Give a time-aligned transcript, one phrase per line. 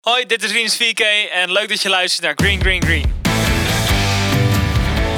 [0.00, 3.12] Hoi, dit is Rinus 4K en leuk dat je luistert naar Green Green Green.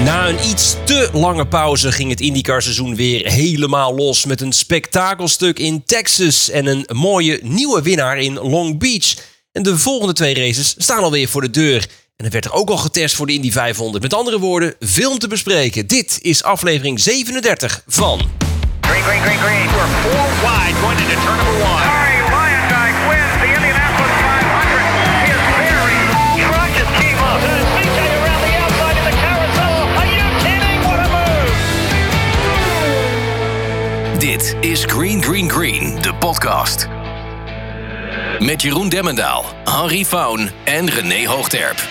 [0.05, 5.59] Na een iets te lange pauze ging het IndyCar-seizoen weer helemaal los met een spektakelstuk
[5.59, 9.15] in Texas en een mooie nieuwe winnaar in Long Beach.
[9.53, 11.87] En de volgende twee races staan alweer voor de deur.
[12.17, 14.03] En er werd er ook al getest voor de Indy 500.
[14.03, 15.87] Met andere woorden, veel te bespreken.
[15.87, 18.31] Dit is aflevering 37 van...
[18.81, 19.67] Green, green, green, green.
[19.67, 22.22] We're four wide going into turn number one.
[34.23, 36.89] Dit is Green Green Green, de podcast.
[38.39, 41.89] Met Jeroen Demmendaal, Henri Faun en René Hoogterp.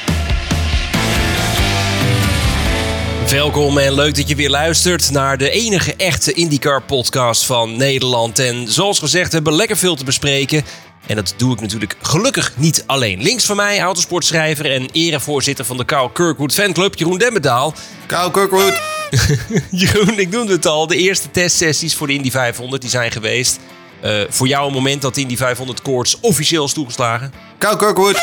[3.30, 8.40] Welkom en leuk dat je weer luistert naar de enige echte IndyCar-podcast van Nederland.
[8.40, 10.64] En zoals gezegd, we hebben lekker veel te bespreken.
[11.08, 13.22] En dat doe ik natuurlijk gelukkig niet alleen.
[13.22, 17.74] Links van mij, autosportschrijver en erevoorzitter van de Kyle Kirkwood fanclub, Jeroen Demmendaal.
[18.06, 19.01] Kyle Kirkwood.
[20.16, 20.88] Ik noemde het al.
[20.88, 23.60] De eerste testsessies voor de Indy 500 die zijn geweest.
[24.02, 27.34] Eh, voor jou een moment dat de Indy 500 koorts officieel is toegeslagen?
[27.58, 28.22] Kyle Kirkwood.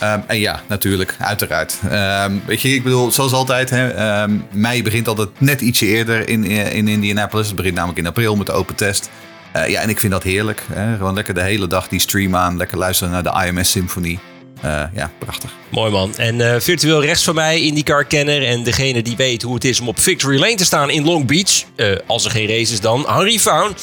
[0.00, 1.78] Ehm, en ja, natuurlijk, uiteraard.
[1.90, 6.28] Ehm, weet je, ik bedoel, zoals altijd, hè, ehm, mei begint altijd net ietsje eerder
[6.28, 7.46] in, in Indianapolis.
[7.46, 9.10] Het begint namelijk in april met de open test.
[9.52, 10.62] Eh, ja, en ik vind dat heerlijk.
[10.72, 10.96] Hè?
[10.96, 12.56] Gewoon lekker de hele dag die stream aan.
[12.56, 14.18] Lekker luisteren naar de IMS-symfonie.
[14.60, 15.50] Eh, ja, prachtig.
[15.68, 16.16] Mooi man.
[16.16, 19.88] En eh, virtueel rechts van mij, IndyCar-kenner en degene die weet hoe het is om
[19.88, 21.64] op Victory Lane te staan in Long Beach.
[22.06, 23.74] als er geen race is dan, Henry Faun.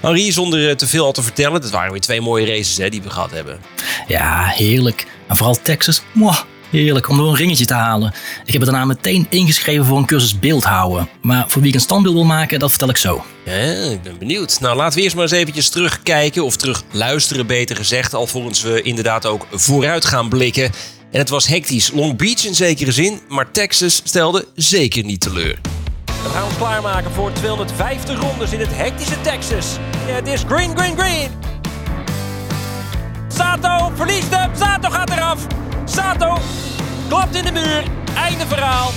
[0.00, 3.02] Henri, zonder te veel al te vertellen, dat waren weer twee mooie races hè, die
[3.02, 3.60] we gehad hebben.
[4.08, 5.06] Ja, heerlijk.
[5.28, 8.14] En vooral Texas, mwah, heerlijk om er een ringetje te halen.
[8.44, 11.08] Ik heb het daarna meteen ingeschreven voor een cursus beeldhouden.
[11.20, 13.24] Maar voor wie ik een standbeeld wil maken, dat vertel ik zo.
[13.44, 13.52] Ja,
[13.90, 14.60] ik ben benieuwd.
[14.60, 18.82] Nou, laten we eerst maar eens eventjes terugkijken, of terug luisteren beter gezegd, alvorens we
[18.82, 20.64] inderdaad ook vooruit gaan blikken.
[21.10, 21.90] En het was hectisch.
[21.92, 25.58] Long Beach in zekere zin, maar Texas stelde zeker niet teleur.
[26.04, 29.66] We gaan ons klaarmaken voor 250 rondes in het hectische Texas.
[30.06, 31.30] Het is green, green, green.
[33.28, 34.50] Sato verliest hem.
[34.54, 35.46] Sato gaat eraf.
[35.84, 36.38] Sato
[37.08, 37.82] klopt in de muur.
[38.16, 38.90] Einde verhaal.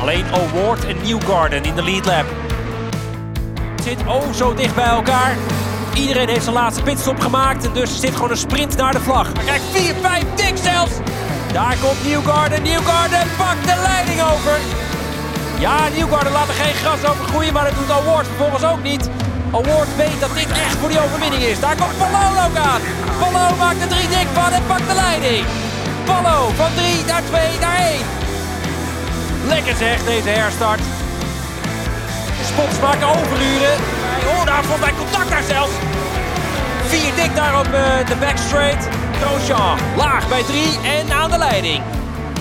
[0.00, 2.26] Alleen Award en Newgarden in de lead lap.
[3.84, 5.36] Zit oh zo dicht bij elkaar.
[5.94, 7.64] Iedereen heeft zijn laatste pitstop gemaakt.
[7.64, 9.34] En dus zit gewoon een sprint naar de vlag.
[9.34, 10.92] Maar kijk, 4, 5, dik zelfs.
[11.52, 12.62] Daar komt Newgarden.
[12.62, 14.58] Newgarden pakt de leiding over.
[15.58, 19.10] Ja, Newgarden laat er geen gras over groeien, maar dat doet Award vervolgens ook niet.
[19.52, 21.60] Award weet dat dit echt voor die overwinning is.
[21.60, 22.80] Daar komt Palou ook aan.
[23.22, 25.44] Palou maakt er drie dik van en pakt de leiding.
[26.04, 28.00] Palou van 3 naar 2 naar 1.
[29.46, 30.80] Lekker zeg, deze herstart.
[32.44, 33.76] Spots maken overuren.
[34.30, 35.72] Oh, daar vond hij contact daar zelfs.
[36.86, 38.88] Vier dik daar op uh, de backstraight.
[39.20, 41.82] Grosjean laag bij 3 en aan de leiding.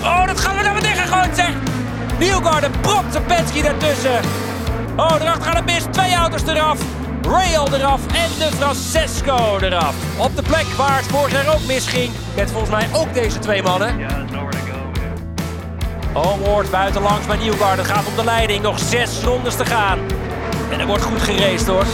[0.03, 1.53] Oh, dat gaan we naar beneden gegooid zeg.
[2.19, 4.19] Newgarden propt zijn Penske ertussen.
[4.95, 5.83] Oh, erachter gaat het mis.
[5.91, 6.79] Twee auto's eraf.
[7.27, 9.95] Rail eraf en de Francesco eraf.
[10.17, 12.11] Op de plek waar het vorig jaar ook misging.
[12.35, 13.95] Met volgens mij ook deze twee mannen.
[16.13, 17.85] Oh, Ward buitenlangs bij Newgarden.
[17.85, 18.61] Gaat op de leiding.
[18.61, 19.99] Nog zes rondes te gaan.
[20.71, 21.85] En er wordt goed geraced hoor.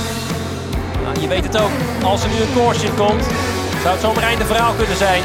[1.03, 1.71] Nou, je weet het ook.
[2.03, 3.25] Als er nu een caution komt,
[3.81, 5.21] zou het zomaar einde verhaal kunnen zijn.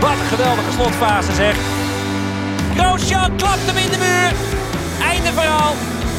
[0.00, 1.56] Wat een geweldige slotfase zeg.
[2.76, 4.32] Grosjean klapt hem in de muur.
[5.08, 5.72] Einde verhaal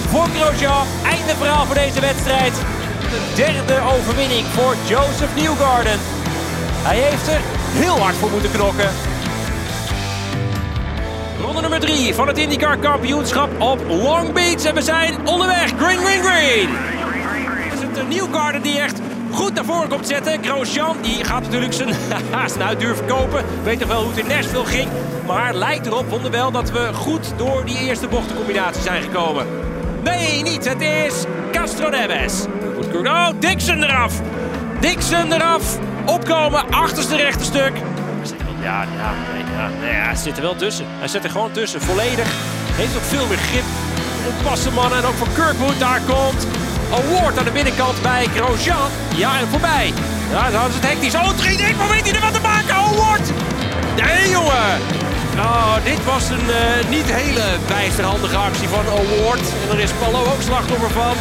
[0.09, 0.96] voor Grosjean.
[1.09, 2.53] Einde verhaal voor deze wedstrijd.
[2.99, 5.99] De derde overwinning voor Joseph Newgarden.
[6.87, 7.41] Hij heeft er
[7.81, 8.89] heel hard voor moeten knokken.
[11.41, 14.63] Ronde nummer 3 van het IndyCar kampioenschap op Long Beach.
[14.63, 15.71] En we zijn onderweg.
[15.77, 16.69] Green, green, green.
[17.73, 18.99] Is het de Newgarden die echt
[19.31, 20.43] goed naar voren komt zetten.
[20.43, 21.93] Grosjean die gaat natuurlijk zijn,
[22.53, 23.43] zijn uitduur verkopen.
[23.63, 24.89] Weet toch wel hoe het in Nashville ging.
[25.27, 29.66] Maar lijkt erop, vonden wel, dat we goed door die eerste bochtencombinatie zijn gekomen.
[30.09, 30.69] Nee, niet.
[30.69, 31.13] Het is
[31.51, 32.45] Castro Neves.
[33.05, 34.13] Oh, Dixon eraf.
[34.79, 35.77] Dixon eraf.
[36.05, 37.71] Opkomen, achterste rechte stuk.
[38.61, 40.85] Ja, ja, nee, ja, nee, hij zit er wel tussen.
[40.89, 42.27] Hij zit er gewoon tussen, volledig.
[42.71, 43.63] Heeft ook veel meer grip.
[44.27, 44.97] Oppassen mannen.
[44.97, 46.47] En ook voor Kirkwood, daar komt
[46.91, 48.89] Award aan de binnenkant bij Grosjean.
[49.15, 49.93] Ja, en voorbij.
[50.31, 51.15] Ja, dan is het hectisch.
[51.15, 52.75] Oh, 3 dik, maar weet hij er wat te maken?
[52.75, 53.31] Award!
[53.95, 54.96] Nee, jongen!
[55.39, 59.39] Oh, dit was een uh, niet hele bijsterhandige actie van Award.
[59.61, 61.15] En daar is Paulo ook slachtoffer van.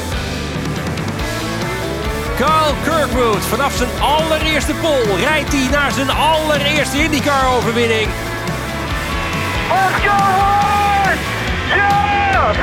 [2.36, 8.08] Carl Kirkwood, vanaf zijn allereerste pol rijdt hij naar zijn allereerste IndyCar-overwinning.
[9.68, 11.18] Let's go, Award!
[11.74, 12.54] Yeah!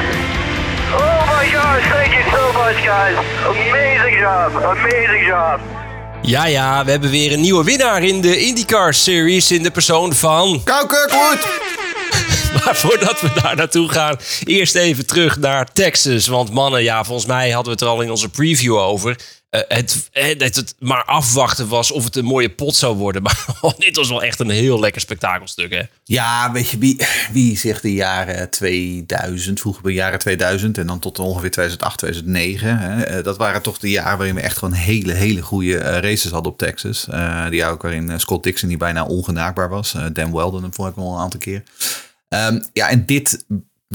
[0.94, 3.18] Oh my gosh, thank you so much, guys.
[3.46, 5.83] Amazing job, amazing job.
[6.26, 10.14] Ja, ja, we hebben weer een nieuwe winnaar in de IndyCar Series in de persoon
[10.14, 10.64] van...
[10.64, 11.48] Kirkwood!
[12.66, 16.28] Maar voordat we daar naartoe gaan, eerst even terug naar Texas.
[16.28, 19.18] Want mannen, ja, volgens mij hadden we het er al in onze preview over.
[19.54, 23.22] Eh, het, het, het, het maar afwachten was of het een mooie pot zou worden.
[23.62, 25.82] Maar dit was wel echt een heel lekker spektakelstuk, hè?
[26.04, 27.02] Ja, weet je, wie,
[27.32, 32.78] wie zegt de jaren 2000, vroeger de jaren 2000 en dan tot ongeveer 2008, 2009.
[32.78, 36.00] Hè, eh, dat waren toch de jaren waarin we echt gewoon hele, hele goede eh,
[36.00, 37.08] races hadden op Texas.
[37.10, 39.96] Uh, die ook waarin Scott Dixon die bijna ongenaakbaar was.
[40.14, 41.64] Dan Weldon vond ik wel een aantal keer.
[42.30, 43.46] Um, ja, en dit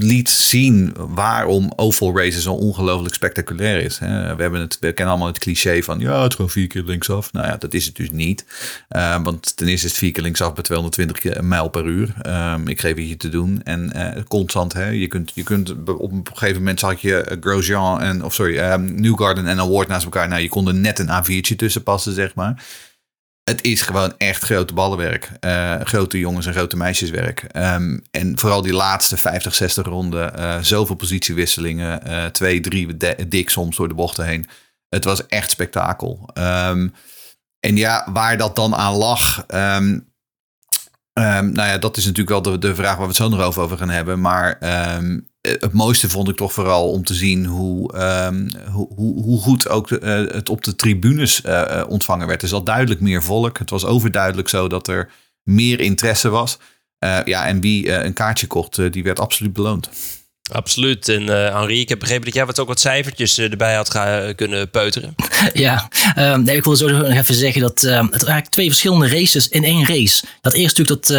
[0.02, 3.98] liet zien waarom oval races zo ongelooflijk spectaculair is.
[3.98, 7.32] We, hebben het, we kennen allemaal het cliché van ja, het gewoon vier keer linksaf.
[7.32, 8.44] Nou ja, dat is het dus niet.
[8.90, 12.14] Uh, want ten eerste is het vier keer linksaf bij 220 mijl per uur.
[12.26, 13.60] Um, ik geef het je te doen.
[13.64, 14.88] En uh, constant, hè.
[14.88, 19.00] Je kunt, je kunt op een gegeven moment zag je Grosjean en, of sorry, um,
[19.00, 20.28] Newgarden en Award naast elkaar.
[20.28, 22.62] Nou, je kon er net een A4'tje tussen passen, zeg maar
[23.48, 25.30] het is gewoon echt grote ballenwerk.
[25.40, 27.46] Uh, grote jongens en grote meisjeswerk.
[27.56, 30.32] Um, en vooral die laatste 50, 60 ronden.
[30.38, 32.00] Uh, zoveel positiewisselingen.
[32.06, 32.96] Uh, twee, drie
[33.28, 34.46] dik soms door de bochten heen.
[34.88, 36.30] Het was echt spektakel.
[36.34, 36.94] Um,
[37.60, 39.44] en ja, waar dat dan aan lag.
[39.54, 40.06] Um,
[41.14, 43.78] nou ja, dat is natuurlijk wel de, de vraag waar we het zo nog over
[43.78, 44.20] gaan hebben.
[44.20, 44.58] Maar
[45.40, 49.88] het mooiste vond ik toch vooral om te zien hoe, um, hoe, hoe, goed ook
[49.88, 52.42] de, uh, het op de tribunes uh, ontvangen werd.
[52.42, 53.58] Er zat duidelijk meer volk.
[53.58, 55.10] Het was overduidelijk zo dat er
[55.42, 56.58] meer interesse was.
[57.24, 59.88] Ja, en wie een kaartje kocht, die werd absoluut beloond.
[60.48, 61.08] Absoluut.
[61.08, 63.90] En uh, Henri, ik heb begrepen dat jij wat ook wat cijfertjes uh, erbij had
[63.90, 65.14] gaan kunnen peuteren.
[65.52, 69.08] Ja, um, nee, ik wilde zo nog even zeggen dat uh, het eigenlijk twee verschillende
[69.08, 70.24] races in één race.
[70.40, 71.16] Dat eerst natuurlijk dat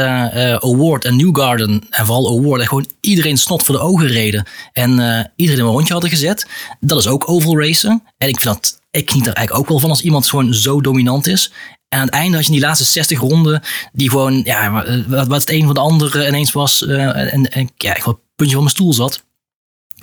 [0.63, 4.47] Award en Newgarden, en vooral Award, gewoon iedereen snot voor de ogen reden.
[4.73, 4.89] En
[5.35, 6.45] iedereen een rondje hadden gezet.
[6.79, 8.03] Dat is ook oval racen.
[8.17, 10.81] En ik vind dat, ik geniet er eigenlijk ook wel van als iemand gewoon zo
[10.81, 11.51] dominant is.
[11.89, 14.71] Aan het einde had je die laatste 60 ronden, die gewoon, ja,
[15.07, 16.86] wat, wat het een van de andere ineens was.
[16.86, 18.03] en, en ja, ik
[18.36, 19.24] puntje van mijn stoel zat.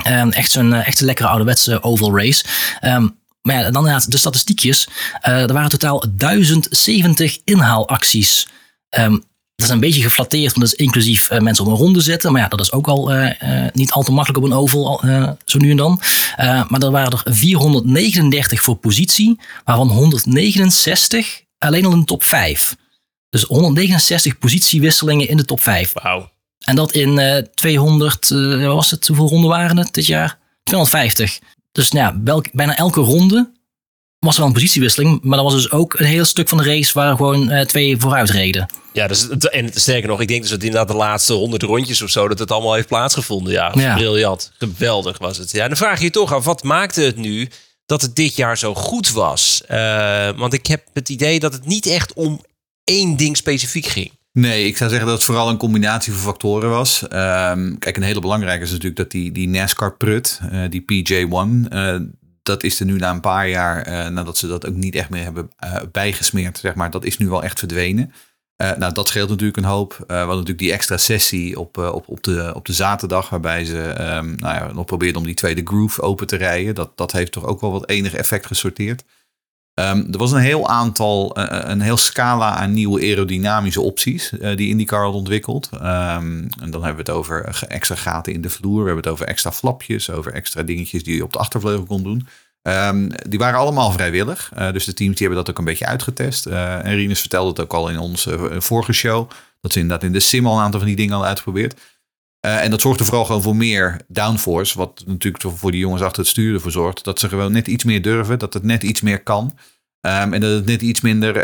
[0.06, 2.44] Um, echt zo'n echt een lekkere ouderwetse oval race.
[2.81, 4.88] Um, maar ja, dan inderdaad de statistiekjes.
[5.29, 8.49] Uh, er waren totaal 1070 inhaalacties.
[8.99, 9.25] Um,
[9.55, 12.33] dat is een beetje geflatteerd, want dat is inclusief uh, mensen op een ronde zetten.
[12.33, 15.00] Maar ja, dat is ook al uh, uh, niet al te makkelijk op een oval,
[15.44, 16.00] zo nu en dan.
[16.37, 22.76] maar er waren er 439 voor positie, waarvan 169 alleen al in de top 5.
[23.31, 25.93] Dus 169 positiewisselingen in de top 5.
[25.93, 26.31] Wauw.
[26.58, 30.38] En dat in uh, 200, uh, was het, hoeveel ronden waren het dit jaar?
[30.62, 31.38] 250.
[31.73, 33.50] Dus nou ja, welk, bijna elke ronde
[34.19, 35.23] was er wel een positiewisseling.
[35.23, 37.97] Maar dat was dus ook een heel stuk van de race waar gewoon uh, twee
[37.97, 38.67] vooruit reden.
[38.93, 42.11] Ja, dus, en sterker nog, ik denk dus dat inderdaad de laatste honderd rondjes of
[42.11, 43.52] zo, dat het allemaal heeft plaatsgevonden.
[43.52, 43.94] Ja, ja.
[43.94, 44.52] briljant.
[44.59, 45.50] Geweldig was het.
[45.50, 47.49] Ja, dan vraag je je toch af, wat maakte het nu
[47.87, 49.62] dat het dit jaar zo goed was?
[49.71, 52.44] Uh, want ik heb het idee dat het niet echt om
[52.85, 54.11] één ding specifiek ging.
[54.33, 57.03] Nee, ik zou zeggen dat het vooral een combinatie van factoren was.
[57.03, 61.97] Um, kijk, een hele belangrijke is natuurlijk dat die, die NASCAR-prut, uh, die PJ1, uh,
[62.43, 65.23] dat is er nu na een paar jaar, nadat ze dat ook niet echt meer
[65.23, 65.49] hebben
[65.93, 68.12] bijgesmeerd, zeg maar, dat is nu wel echt verdwenen.
[68.56, 69.97] Nou, dat scheelt natuurlijk een hoop.
[69.99, 73.79] we hadden natuurlijk die extra sessie op, op, op, de, op de zaterdag, waarbij ze
[73.79, 76.75] um, nou ja, nog probeerden om die tweede groove open te rijden.
[76.75, 79.05] Dat, dat heeft toch ook wel wat enig effect gesorteerd.
[79.81, 84.56] Um, er was een heel aantal, uh, een heel scala aan nieuwe aerodynamische opties uh,
[84.56, 85.69] die IndyCar had ontwikkeld.
[85.73, 89.12] Um, en dan hebben we het over extra gaten in de vloer, we hebben het
[89.12, 92.26] over extra flapjes, over extra dingetjes die je op de achtervleugel kon doen.
[92.66, 95.87] Um, die waren allemaal vrijwillig, uh, dus de teams die hebben dat ook een beetje
[95.87, 96.46] uitgetest.
[96.46, 99.30] en Rinus vertelde het ook al in onze vorige show,
[99.61, 101.80] dat ze inderdaad in de sim al een aantal van die dingen hadden uitgeprobeerd.
[102.40, 104.78] En dat zorgde vooral gewoon voor meer downforce.
[104.78, 107.04] Wat natuurlijk voor die jongens achter het stuur ervoor zorgt.
[107.04, 108.38] Dat ze gewoon net iets meer durven.
[108.38, 109.44] Dat het net iets meer kan.
[110.00, 111.35] Um, en dat het net iets minder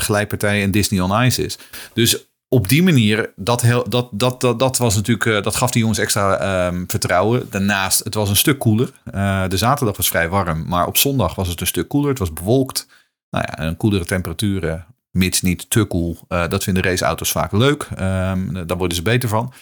[0.00, 1.58] glijpartij en Disney on Ice is.
[1.92, 5.70] Dus op die manier, dat, heel, dat, dat, dat, dat was natuurlijk, uh, dat gaf
[5.70, 7.46] die jongens extra um, vertrouwen.
[7.50, 8.92] Daarnaast, het was een stuk koeler.
[9.14, 12.08] Uh, de zaterdag was vrij warm, maar op zondag was het een stuk koeler.
[12.08, 12.86] Het was bewolkt.
[13.30, 16.18] Nou ja, een koelere temperaturen, mits niet te koel.
[16.28, 17.88] Uh, dat vinden raceauto's vaak leuk.
[17.90, 19.52] Um, daar worden ze beter van.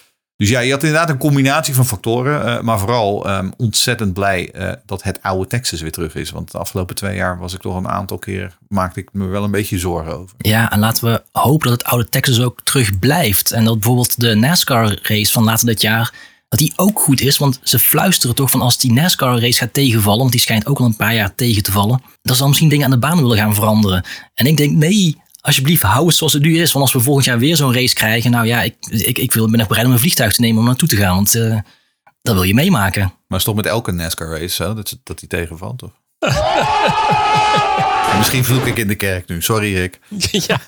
[0.40, 2.46] Dus ja, je had inderdaad een combinatie van factoren.
[2.46, 6.30] Uh, maar vooral um, ontzettend blij uh, dat het oude Texas weer terug is.
[6.30, 9.44] Want de afgelopen twee jaar was ik toch een aantal keer, maakte ik me wel
[9.44, 10.36] een beetje zorgen over.
[10.38, 13.52] Ja, en laten we hopen dat het oude Texas ook terug blijft.
[13.52, 16.14] En dat bijvoorbeeld de NASCAR race van later dit jaar,
[16.48, 17.38] dat die ook goed is.
[17.38, 20.78] Want ze fluisteren toch van als die NASCAR race gaat tegenvallen, want die schijnt ook
[20.78, 22.02] al een paar jaar tegen te vallen.
[22.22, 24.04] Dan zal misschien dingen aan de baan willen gaan veranderen.
[24.34, 26.72] En ik denk, nee, alsjeblieft, hou het zoals het nu is.
[26.72, 29.50] Want als we volgend jaar weer zo'n race krijgen, nou ja, ik, ik, ik wil,
[29.50, 31.14] ben echt bereid om een vliegtuig te nemen om naartoe te gaan.
[31.14, 31.58] Want uh,
[32.22, 33.02] dat wil je meemaken.
[33.02, 35.92] Maar het is toch met elke NASCAR race zo, dat, dat die tegenvalt, toch?
[38.18, 39.42] Misschien vloek ik in de kerk nu.
[39.42, 39.98] Sorry, Rick.
[40.48, 40.60] ja.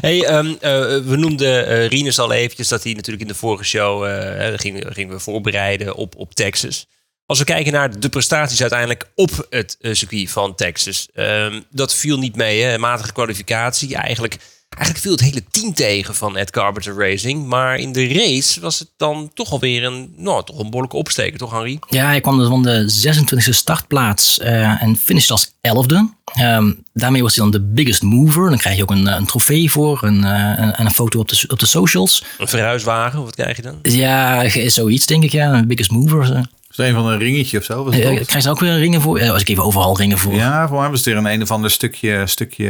[0.00, 0.70] hey, ehm, eh,
[1.04, 4.92] we noemden uh, Rinus al eventjes dat hij natuurlijk in de vorige show uh, gingen,
[4.92, 6.86] gingen we voorbereiden op, op Texas.
[7.32, 12.18] Als we kijken naar de prestaties uiteindelijk op het circuit van Texas, um, dat viel
[12.18, 12.62] niet mee.
[12.62, 12.78] Hè?
[12.78, 14.38] Matige kwalificatie, eigenlijk
[14.76, 17.46] Eigenlijk viel het hele team tegen van Ed Carpenter Racing.
[17.46, 21.38] Maar in de race was het dan toch alweer een, nou, toch een behoorlijke opsteker,
[21.38, 21.78] toch Henry?
[21.88, 25.94] Ja, hij kwam dus van de 26e startplaats uh, en finishte als 11e.
[25.94, 28.48] Um, ehm, daarmee was hij dan de biggest mover.
[28.48, 31.58] Dan krijg je ook een, een trofee voor en een, een, foto op de, op
[31.58, 32.24] de socials.
[32.38, 33.78] Een verhuiswagen, wat krijg je dan?
[33.82, 35.52] Ja, zoiets denk ik, ja.
[35.52, 36.46] Een biggest mover.
[36.72, 37.90] Is een van een ringetje of zo?
[37.90, 39.30] Uh, krijg je ook weer ringen voor?
[39.30, 40.34] als ik even overal ringen voor.
[40.34, 42.26] Ja, voor mij was het er een een of ander stukje.
[42.26, 42.64] stukje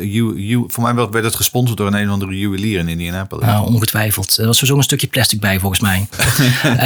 [0.00, 3.46] uh, voor mij werd het gesponsord door een een of andere juwelier in Indianapolis.
[3.46, 4.36] Nou, ongetwijfeld.
[4.36, 6.08] Er was sowieso een stukje plastic bij, volgens mij.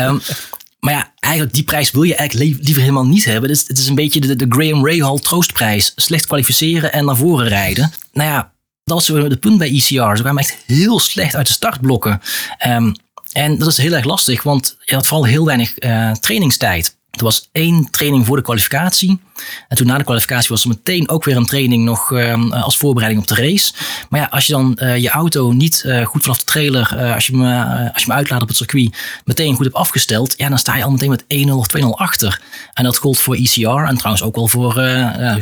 [0.06, 0.20] um,
[0.80, 3.50] maar ja, eigenlijk die prijs wil je eigenlijk liever helemaal niet hebben.
[3.50, 5.92] Het is, het is een beetje de, de Graham Rahal troostprijs.
[5.96, 7.92] Slecht kwalificeren en naar voren rijden.
[8.12, 8.52] Nou ja,
[8.84, 10.16] dat was het punt bij ECR.
[10.16, 12.20] Ze kwamen echt heel slecht uit de startblokken.
[12.66, 12.94] Um,
[13.36, 16.96] en dat is heel erg lastig, want je had vooral heel weinig uh, trainingstijd.
[17.10, 19.20] Er was één training voor de kwalificatie.
[19.68, 22.76] En toen na de kwalificatie was er meteen ook weer een training nog uh, als
[22.76, 23.72] voorbereiding op de race.
[24.08, 27.36] Maar ja, als je dan uh, je auto niet goed vanaf de trailer, als, je
[27.36, 27.44] hem,
[27.92, 30.84] als je hem uitlaat op het circuit, meteen goed hebt afgesteld, ja, dan sta je
[30.84, 32.40] al meteen met 1-0 of 2-0 achter.
[32.74, 34.72] En dat gold voor ECR en trouwens ook wel voor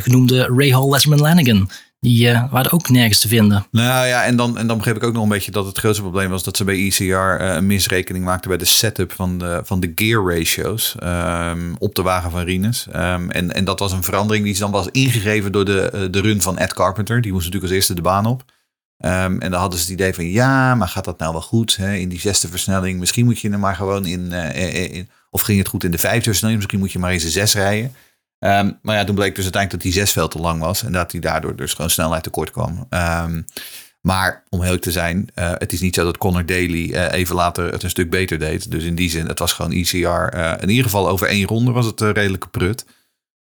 [0.01, 1.69] genoemde Ray Hall, Lesman Lanigan.
[2.05, 3.65] Die uh, waren ook nergens te vinden.
[3.71, 6.01] Nou ja, en dan, en dan begreep ik ook nog een beetje dat het grootste
[6.01, 9.61] probleem was dat ze bij ECR uh, een misrekening maakten bij de setup van de,
[9.63, 12.87] van de gear ratios um, op de wagen van Rinus.
[12.95, 16.21] Um, en, en dat was een verandering die dan was ingegeven door de, uh, de
[16.21, 17.21] run van Ed Carpenter.
[17.21, 18.43] Die moest natuurlijk als eerste de baan op.
[18.99, 21.75] Um, en dan hadden ze het idee van ja, maar gaat dat nou wel goed
[21.75, 21.95] hè?
[21.95, 22.99] in die zesde versnelling?
[22.99, 26.23] Misschien moet je er maar gewoon in, in, Of ging het goed in de vijfde
[26.23, 26.57] versnelling?
[26.57, 27.95] Misschien moet je maar in de zes rijden.
[28.39, 30.83] Um, maar ja, toen bleek dus uiteindelijk dat die zes veel te lang was.
[30.83, 32.87] En dat hij daardoor dus gewoon snelheid tekort kwam.
[32.89, 33.45] Um,
[34.01, 37.35] maar om heel te zijn, uh, het is niet zo dat Connor Daly uh, even
[37.35, 38.71] later het een stuk beter deed.
[38.71, 39.97] Dus in die zin, het was gewoon ECR.
[39.97, 42.85] Uh, in ieder geval over één ronde was het redelijke prut.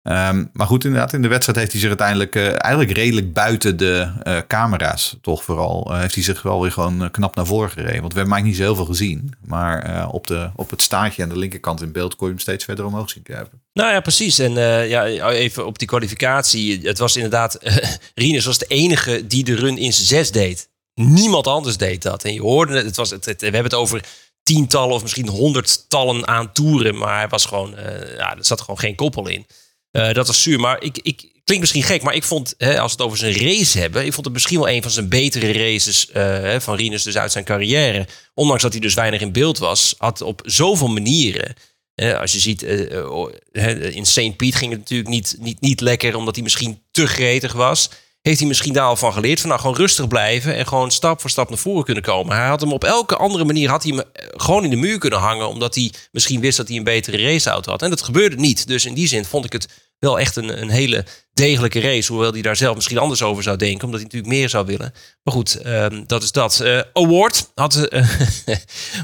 [0.03, 3.77] Um, maar goed, inderdaad, in de wedstrijd heeft hij zich uiteindelijk uh, eigenlijk redelijk buiten
[3.77, 7.69] de uh, camera's, toch vooral, uh, heeft hij zich wel weer gewoon knap naar voren
[7.69, 8.01] gereden.
[8.01, 9.33] Want we hebben eigenlijk niet zo heel veel gezien.
[9.45, 12.63] Maar op, de, op het staartje aan de linkerkant in beeld kon je hem steeds
[12.63, 13.62] verder omhoog zien kruipen.
[13.74, 14.39] Nou ja, precies.
[14.39, 14.53] En
[14.88, 16.79] ja, even op die kwalificatie.
[16.88, 17.60] Het was inderdaad,
[18.15, 20.69] Rinus was de enige die de run in zes deed.
[20.93, 22.24] Niemand anders deed dat.
[22.24, 24.03] En je hoorde het, was het we hebben het over
[24.43, 26.98] tientallen of misschien honderdtallen aan toeren.
[26.98, 27.75] Maar hij was gewoon,
[28.17, 29.45] ja, er zat gewoon geen koppel in.
[29.93, 30.59] Uh, dat was zuur.
[30.59, 33.38] Maar ik, ik klinkt misschien gek, maar ik vond, hè, als we het over zijn
[33.38, 37.03] race hebben, ik vond het misschien wel een van zijn betere races uh, van Rinus
[37.03, 38.07] dus uit zijn carrière.
[38.33, 41.55] Ondanks dat hij dus weinig in beeld was, had op zoveel manieren.
[41.95, 44.38] als je ziet, uh, in St.
[44.38, 47.89] Piet ging het natuurlijk niet, niet, niet lekker, omdat hij misschien te gretig was.
[48.23, 49.39] Heeft hij misschien daar al van geleerd?
[49.39, 52.35] Van nou gewoon rustig blijven en gewoon stap voor stap naar voren kunnen komen.
[52.35, 55.19] Hij had hem op elke andere manier had hij hem gewoon in de muur kunnen
[55.19, 55.47] hangen.
[55.47, 57.81] Omdat hij misschien wist dat hij een betere raceauto had.
[57.81, 58.67] En dat gebeurde niet.
[58.67, 59.67] Dus in die zin vond ik het
[59.99, 62.11] wel echt een, een hele degelijke race.
[62.11, 63.85] Hoewel hij daar zelf misschien anders over zou denken.
[63.85, 64.93] Omdat hij natuurlijk meer zou willen.
[65.23, 66.59] Maar goed, um, dat is dat.
[66.63, 68.09] Uh, Award had, uh,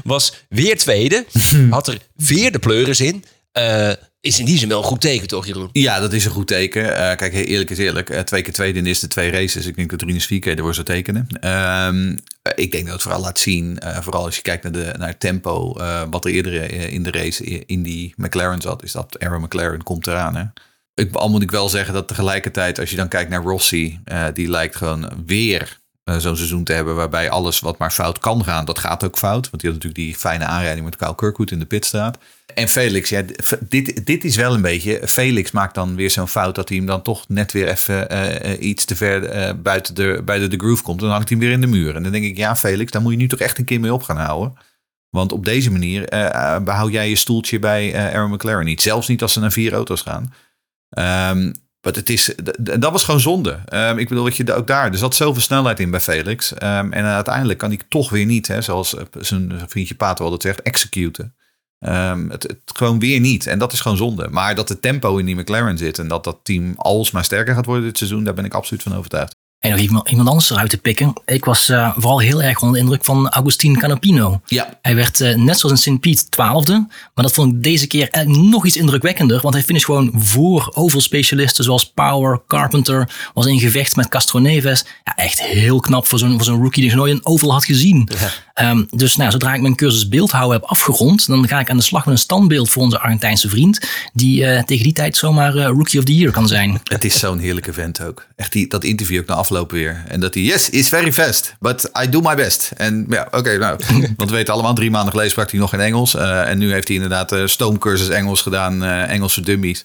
[0.04, 1.26] was weer tweede.
[1.70, 3.24] Had er weer de pleuris in.
[3.58, 5.68] Uh, is in die zin wel een goed teken, toch, Jeroen?
[5.72, 6.82] Ja, dat is een goed teken.
[6.82, 8.10] Uh, kijk, eerlijk is eerlijk.
[8.10, 9.66] Uh, twee keer tweede in de eerste twee races.
[9.66, 11.48] Ik denk dat Rinus vier keer ervoor zou tekenen.
[11.86, 12.18] Um,
[12.54, 15.20] ik denk dat het vooral laat zien, vooral als je kijkt naar, de, naar het
[15.20, 15.72] tempo,
[16.10, 20.06] wat er eerder in de race in die McLaren zat, is dat Aaron McLaren komt
[20.06, 20.36] eraan.
[20.36, 20.44] Hè?
[20.94, 24.00] Ik, al moet ik wel zeggen dat tegelijkertijd, als je dan kijkt naar Rossi,
[24.34, 28.64] die lijkt gewoon weer zo'n seizoen te hebben waarbij alles wat maar fout kan gaan,
[28.64, 29.50] dat gaat ook fout.
[29.50, 32.18] Want die had natuurlijk die fijne aanrijding met Kyle Kirkwood in de pitstraat.
[32.54, 33.22] En Felix, ja,
[33.68, 35.00] dit, dit is wel een beetje.
[35.04, 38.68] Felix maakt dan weer zo'n fout dat hij hem dan toch net weer even uh,
[38.68, 41.00] iets te ver uh, buiten, de, buiten de groove komt.
[41.00, 41.96] Dan hangt hij weer in de muur.
[41.96, 43.92] En dan denk ik, ja, Felix, daar moet je nu toch echt een keer mee
[43.92, 44.54] op gaan houden.
[45.10, 48.82] Want op deze manier uh, behoud jij je stoeltje bij Aaron McLaren niet.
[48.82, 50.34] Zelfs niet als ze naar vier auto's gaan.
[51.80, 53.58] Maar het is, dat was gewoon zonde.
[53.72, 54.90] Um, ik bedoel, dat je ook daar.
[54.90, 56.52] Er zat zoveel snelheid in bij Felix.
[56.52, 60.62] Um, en uiteindelijk kan hij toch weer niet, hè, zoals zijn vriendje Pato altijd zegt,
[60.62, 61.34] executen.
[61.86, 63.46] Um, het, het, gewoon weer niet.
[63.46, 64.28] En dat is gewoon zonde.
[64.30, 67.66] Maar dat het tempo in die McLaren zit en dat dat team alsmaar sterker gaat
[67.66, 69.38] worden dit seizoen, daar ben ik absoluut van overtuigd.
[69.60, 71.12] En nog iemand, iemand anders eruit te pikken.
[71.24, 74.40] Ik was uh, vooral heel erg onder de indruk van Agustin Canapino.
[74.46, 74.78] Ja.
[74.82, 76.00] Hij werd uh, net zoals in St.
[76.00, 76.72] Piet twaalfde.
[77.14, 79.40] Maar dat vond ik deze keer eigenlijk nog iets indrukwekkender.
[79.40, 83.30] Want hij finisht gewoon voor oval specialisten zoals Power, Carpenter.
[83.34, 84.84] Was in gevecht met Castro Neves.
[85.04, 88.08] Ja, echt heel knap voor zo'n zo'n rookie die nog nooit een oval had gezien.
[88.18, 88.30] Ja.
[88.54, 91.26] Um, dus nou, zodra ik mijn cursus beeldhouden heb afgerond.
[91.26, 93.88] Dan ga ik aan de slag met een standbeeld voor onze Argentijnse vriend.
[94.12, 96.80] Die uh, tegen die tijd zomaar Rookie of the Year kan zijn.
[96.84, 98.26] Het is zo'n heerlijke vent ook.
[98.36, 100.04] Echt die, dat interview ook na aflopen weer.
[100.08, 102.70] En dat hij, yes, it's very fast, but I do my best.
[102.76, 103.78] En ja, oké, okay, nou,
[104.16, 106.14] want we weten allemaal, drie maanden geleden sprak hij nog geen Engels.
[106.14, 109.84] Uh, en nu heeft hij inderdaad stoomcursus Engels gedaan, Engels voor dummies.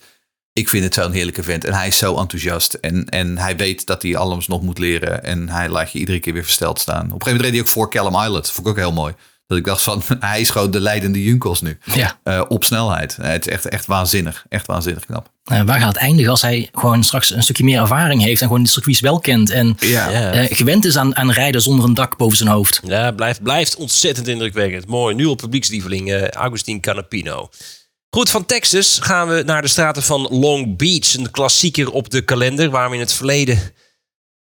[0.59, 1.65] Ik vind het zo'n heerlijke vent.
[1.65, 2.73] En hij is zo enthousiast.
[2.73, 5.23] En, en hij weet dat hij alles nog moet leren.
[5.23, 6.95] En hij laat je iedere keer weer versteld staan.
[6.95, 8.51] Op een gegeven moment reed hij ook voor Callum Island.
[8.51, 9.13] Vond ik ook heel mooi.
[9.47, 11.77] Dat ik dacht van, hij is gewoon de leidende Junkels nu.
[11.83, 12.19] Ja.
[12.23, 13.15] Uh, op snelheid.
[13.21, 14.45] het is echt, echt waanzinnig.
[14.49, 15.29] Echt waanzinnig knap.
[15.51, 18.47] Uh, waar gaat het eindigen als hij gewoon straks een stukje meer ervaring heeft en
[18.47, 20.33] gewoon de circuits wel kent en ja.
[20.41, 22.81] uh, gewend is aan, aan rijden zonder een dak boven zijn hoofd.
[22.83, 24.87] Ja, blijft, blijft ontzettend indrukwekkend.
[24.87, 27.49] Mooi, nu op publieksdieveling uh, Agustin Canapino.
[28.15, 31.13] Goed, van Texas gaan we naar de straten van Long Beach.
[31.13, 33.59] Een klassieker op de kalender waar we in het verleden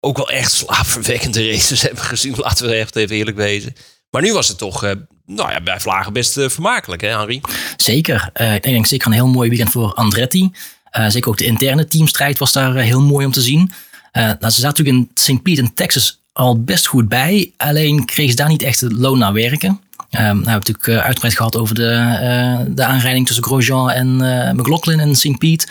[0.01, 2.35] ook wel echt slaapverwekkende races hebben gezien.
[2.37, 3.75] Laten we echt even eerlijk wezen.
[4.11, 4.91] Maar nu was het toch, uh,
[5.27, 7.41] nou ja, bij Vlagen best uh, vermakelijk, hè, Henri?
[7.77, 8.31] Zeker.
[8.41, 10.51] Uh, ik denk zeker een heel mooi weekend voor Andretti.
[11.09, 13.73] zeker ook de interne teamstrijd was daar heel mooi om te zien.
[14.13, 15.43] nou, ze zaten natuurlijk in St.
[15.43, 17.53] Pete in Texas al best goed bij.
[17.57, 19.81] Alleen kregen ze daar niet echt het loon naar werken.
[20.15, 21.83] Um, nou, we hebben natuurlijk uh, uitgebreid gehad over de,
[22.63, 25.39] uh, de aanrijding tussen Grosjean en uh, McLaughlin in St.
[25.39, 25.67] Pete.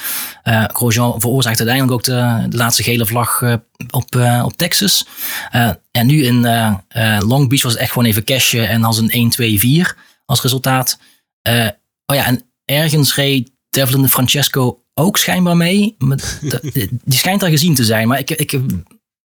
[0.74, 3.42] Grosjean veroorzaakt uiteindelijk ook de, de laatste gele vlag
[3.90, 5.08] op, op Texas.
[5.92, 6.42] en nu in
[7.20, 9.34] Long Beach was het echt gewoon even cashen en als een
[9.86, 11.00] 1-2-4 als resultaat.
[12.06, 15.96] oh ja, en ergens reed Devlin de Francesco ook schijnbaar mee.
[17.04, 18.52] Die schijnt daar gezien te zijn, maar ik, ik,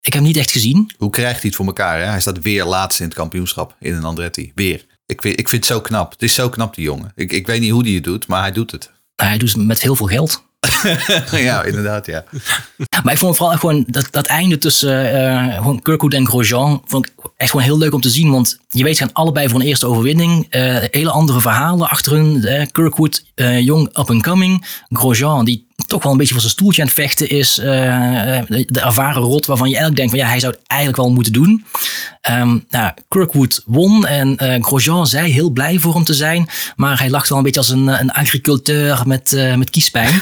[0.01, 0.91] ik heb hem niet echt gezien.
[0.97, 1.99] Hoe krijgt hij het voor elkaar?
[1.99, 2.05] Hè?
[2.05, 4.51] Hij staat weer laatst in het kampioenschap in een Andretti.
[4.55, 4.85] Weer.
[5.11, 6.11] Ik vind, ik vind het zo knap.
[6.11, 7.11] Het is zo knap, die jongen.
[7.15, 8.91] Ik, ik weet niet hoe hij het doet, maar hij doet het.
[9.15, 10.43] Hij doet het met heel veel geld.
[11.31, 12.23] ja, inderdaad, ja.
[13.03, 17.05] Maar ik vond vooral gewoon dat, dat einde tussen uh, gewoon Kirkwood en Grosjean vond
[17.05, 18.31] ik echt gewoon heel leuk om te zien.
[18.31, 20.55] Want je weet, ze gaan allebei voor een eerste overwinning.
[20.55, 22.35] Uh, hele andere verhalen achter hun.
[22.35, 23.23] Uh, Kirkwood,
[23.59, 24.65] jong, up and coming.
[24.89, 27.55] Grosjean, die toch wel een beetje voor zijn stoeltje aan het vechten is.
[27.55, 31.11] de, de ervaren rot waarvan je eigenlijk denkt van ja, hij zou het eigenlijk wel
[31.11, 31.65] moeten doen.
[32.29, 36.49] Um, nou, Kirkwood won en Grosjean zei heel blij voor hem te zijn.
[36.75, 40.21] Maar hij lacht wel een beetje als een, een agriculteur met, met kiespijn.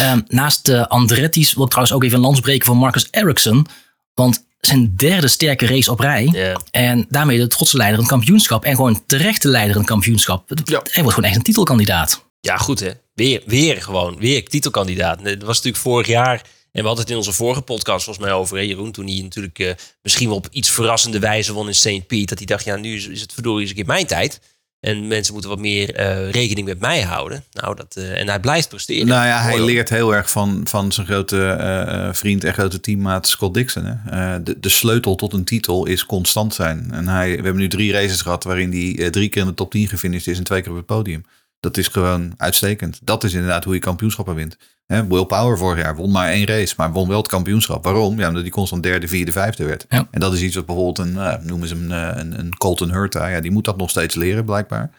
[0.00, 3.66] um, naast de Andretti's wil ik trouwens ook even een lans breken voor Marcus Ericsson.
[4.14, 6.28] Want zijn derde sterke race op rij.
[6.32, 6.56] Yeah.
[6.70, 8.64] En daarmee de trotse leider in het kampioenschap.
[8.64, 10.48] En gewoon terechte leider in het kampioenschap.
[10.64, 10.82] Ja.
[10.90, 12.24] Hij wordt gewoon echt een titelkandidaat.
[12.40, 12.90] Ja, goed hè.
[13.20, 14.16] Weer, weer gewoon.
[14.18, 15.24] Weer titelkandidaat.
[15.24, 16.42] Dat was natuurlijk vorig jaar.
[16.72, 18.92] En we hadden het in onze vorige podcast volgens mij over, hè, Jeroen.
[18.92, 19.70] Toen hij natuurlijk uh,
[20.02, 22.06] misschien wel op iets verrassende wijze won in St.
[22.06, 22.28] Piet.
[22.28, 24.40] Dat hij dacht, ja, nu is, is het verdorie eens een keer mijn tijd.
[24.80, 27.44] En mensen moeten wat meer uh, rekening met mij houden.
[27.52, 29.06] Nou, dat, uh, en hij blijft presteren.
[29.06, 33.54] Nou ja, hij leert heel erg van, van zijn grote vriend en grote teammaat Scott
[33.54, 33.84] Dixon.
[33.84, 34.42] Hè?
[34.42, 36.88] De, de, sleutel tot een titel is constant zijn.
[36.92, 39.70] En hij, we hebben nu drie races gehad waarin hij drie keer in de top
[39.70, 41.24] 10 gefinished is en twee keer op het podium.
[41.60, 42.98] Dat is gewoon uitstekend.
[43.02, 44.56] Dat is inderdaad hoe je kampioenschappen wint.
[44.86, 47.84] Hè, Will Power vorig jaar won maar één race, maar won wel het kampioenschap.
[47.84, 48.18] Waarom?
[48.18, 49.86] Ja, omdat hij constant derde, vierde, vijfde werd.
[49.88, 50.08] Ja.
[50.10, 53.26] En dat is iets wat bijvoorbeeld een, uh, noemen ze hem een, een Colton Hurta,
[53.26, 54.90] ja, die moet dat nog steeds leren blijkbaar.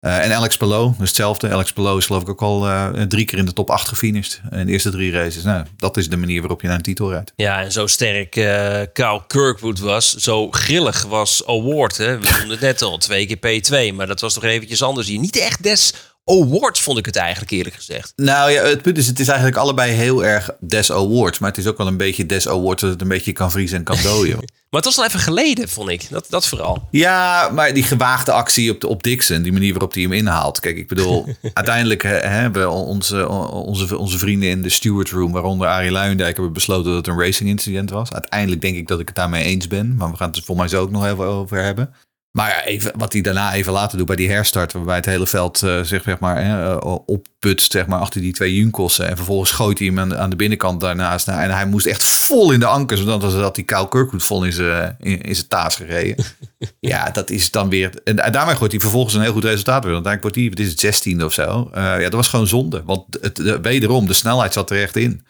[0.00, 1.50] Uh, en Alex Palou, dus hetzelfde.
[1.50, 4.40] Alex Palou is geloof ik ook al uh, drie keer in de top 8 gefinished
[4.50, 5.42] in de eerste drie races.
[5.42, 7.32] Nou, dat is de manier waarop je naar een titel rijdt.
[7.36, 8.82] Ja, en zo sterk uh,
[9.26, 11.96] Kirkwood was, zo grillig was Award.
[11.96, 12.18] Hè?
[12.18, 15.18] We noemden het net al, twee keer P2, maar dat was toch eventjes anders hier.
[15.18, 15.94] Niet echt des
[16.28, 18.12] awards vond ik het eigenlijk eerlijk gezegd.
[18.16, 21.38] Nou ja, het punt is, het is eigenlijk allebei heel erg des awards.
[21.38, 23.78] Maar het is ook wel een beetje des awards dat het een beetje kan vriezen
[23.78, 24.36] en kan dooien.
[24.70, 26.10] maar het was al even geleden, vond ik.
[26.10, 26.88] Dat, dat vooral.
[26.90, 30.60] Ja, maar die gewaagde actie op, de, op Dixon, die manier waarop hij hem inhaalt.
[30.60, 35.90] Kijk, ik bedoel, uiteindelijk hebben onze, onze, onze vrienden in de steward room, waaronder Arie
[35.90, 38.12] Luijendijk, hebben besloten dat het een racing incident was.
[38.12, 39.96] Uiteindelijk denk ik dat ik het daarmee eens ben.
[39.96, 41.94] Maar we gaan het er volgens mij zo ook nog even over hebben.
[42.30, 45.26] Maar ja, even, wat hij daarna even later doet bij die herstart, waarbij het hele
[45.26, 49.08] veld uh, zeg, zeg maar, uh, opputst zeg maar, achter die twee Junkossen.
[49.08, 51.26] En vervolgens gooit hij hem aan, aan de binnenkant daarnaast.
[51.26, 54.44] Nou, en hij moest echt vol in de ankers, zodat dat die Kyle Kirkwood vol
[54.44, 56.24] in zijn, in, in zijn taas gereden.
[56.80, 57.90] ja, dat is dan weer...
[58.04, 59.92] En daarmee gooit hij vervolgens een heel goed resultaat weer.
[59.92, 61.70] Want uiteindelijk wordt hij, wat is het, zestiende of zo.
[61.70, 62.82] Uh, ja, dat was gewoon zonde.
[62.84, 65.26] Want het, de, wederom, de snelheid zat er echt in.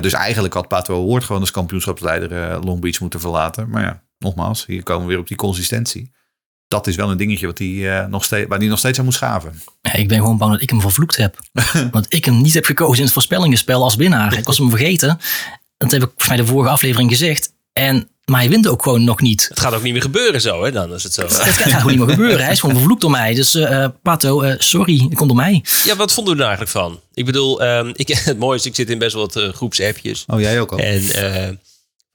[0.00, 3.70] Dus eigenlijk had Pato Award gewoon als kampioenschapsleider Long Beach moeten verlaten.
[3.70, 6.14] Maar ja, nogmaals, hier komen we weer op die consistentie
[6.68, 9.04] dat is wel een dingetje wat die, uh, nog steeds, waar hij nog steeds aan
[9.04, 9.62] moet schaven.
[9.82, 11.38] Ja, ik ben gewoon bang dat ik hem vervloekt heb.
[11.92, 14.38] Want ik hem niet heb gekozen in het voorspellingenspel als winnaar.
[14.38, 15.20] Ik was hem vergeten.
[15.76, 17.52] dat heb ik volgens mij de vorige aflevering gezegd.
[17.72, 19.46] En, maar hij wint ook gewoon nog niet.
[19.48, 20.72] Het gaat ook niet meer gebeuren zo, hè?
[20.72, 21.22] Dan is het zo.
[21.22, 22.44] Het gaat gewoon niet meer gebeuren.
[22.44, 23.34] Hij is gewoon vervloekt door mij.
[23.34, 25.64] Dus uh, Pato, uh, sorry, het komt door mij.
[25.84, 27.00] Ja, wat vonden we er eigenlijk van?
[27.14, 30.24] Ik bedoel, um, ik, het mooie is, ik zit in best wel wat uh, groepsappjes.
[30.26, 30.78] Oh, jij ook al?
[30.78, 31.02] En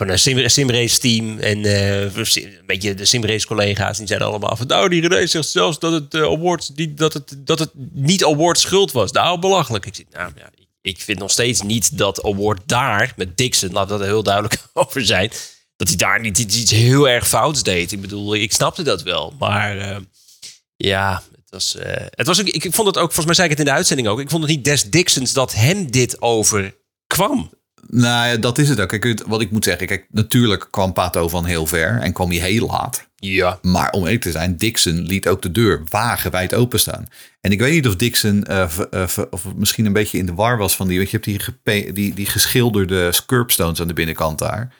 [0.02, 4.68] van een sim, simrace team en een beetje de simrace collega's die zeiden allemaal van
[4.68, 8.62] nou die René zegt zelfs dat het awards die, dat het dat het niet awards
[8.62, 9.12] schuld was.
[9.12, 9.86] Nou belachelijk.
[9.86, 10.50] Ik zeg nou ja
[10.82, 14.58] ik vind nog steeds niet dat award daar met Dixon laat dat er heel duidelijk
[14.74, 15.32] over zijn
[15.76, 17.92] dat hij daar niet iets heel erg fouts deed.
[17.92, 20.02] Ik bedoel ik snapte dat wel maar
[20.76, 21.76] ja het was,
[22.10, 24.08] het was ook, ik vond het ook volgens mij zei ik het in de uitzending
[24.08, 28.70] ook ik vond het niet des Dixons dat hem dit overkwam nou ja, dat is
[28.70, 28.88] het ook.
[28.88, 32.39] Kijk, wat ik moet zeggen, kijk, natuurlijk kwam Pato van heel ver en kwam hij
[32.39, 33.10] heel laat.
[33.15, 33.60] Ja.
[33.62, 37.08] Maar om eerlijk te zijn, Dixon liet ook de deur wagenwijd openstaan.
[37.41, 40.58] En ik weet niet of Dixon uh, uh, of misschien een beetje in de war
[40.58, 44.74] was van die, want je hebt die, die, die geschilderde curbstones aan de binnenkant daar.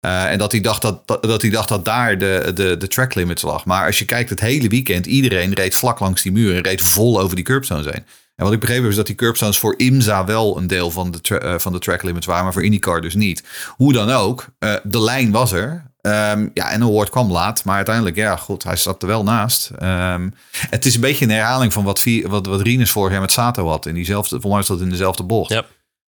[0.00, 2.88] Uh, en dat hij dacht dat, dat, dat hij dacht dat daar de, de, de
[2.88, 3.64] track limits lag.
[3.64, 6.80] Maar als je kijkt het hele weekend, iedereen reed vlak langs die muur en reed
[6.80, 8.04] vol over die curbstones heen.
[8.38, 11.10] En wat ik begrepen heb is dat die curbstones voor IMSA wel een deel van
[11.10, 13.44] de, uh, van de track limits waren, maar voor IndyCar dus niet.
[13.68, 15.86] Hoe dan ook, uh, de lijn was er.
[16.00, 19.70] Um, ja, en Award kwam laat, maar uiteindelijk, ja, goed, hij zat er wel naast.
[19.82, 20.34] Um,
[20.70, 23.68] het is een beetje een herhaling van wat, wat, wat Rinus vorig jaar met Sato
[23.68, 23.86] had.
[23.86, 25.50] In diezelfde, voor mij was dat in dezelfde bocht.
[25.50, 25.66] Yep.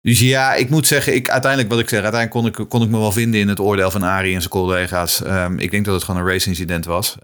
[0.02, 2.88] Dus ja, ik moet zeggen, ik, uiteindelijk wat ik zeg, uiteindelijk kon ik, kon ik
[2.88, 5.20] me wel vinden in het oordeel van Ari en zijn collega's.
[5.24, 7.16] Um, ik denk dat het gewoon een race incident was.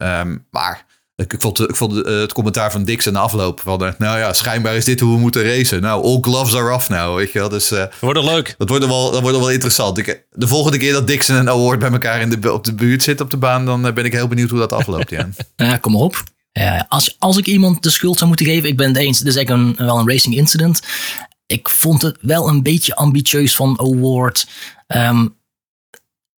[0.51, 0.86] maar
[1.17, 4.33] ik vond, ik vond uh, het commentaar van Dix en afloop van, uh, nou ja,
[4.33, 5.81] schijnbaar is dit hoe we moeten racen.
[5.81, 7.49] Nou, all gloves are off nou, weet je wel.
[7.49, 8.55] Dus, uh, wordt het leuk.
[8.59, 9.99] Dat wordt wel, dat wordt wel interessant.
[9.99, 13.03] Ik, de volgende keer dat Dixon en Award bij elkaar in de, op de buurt
[13.03, 15.11] zitten op de baan, dan ben ik heel benieuwd hoe dat afloopt.
[15.11, 16.23] Ja, ja kom maar op.
[16.89, 19.37] als, als ik iemand de schuld zou moeten geven, ik ben het eens, dit is
[19.37, 20.81] eigenlijk een, wel een racing incident.
[21.47, 24.47] Ik vond het wel een beetje ambitieus van Award.
[24.87, 25.36] Um,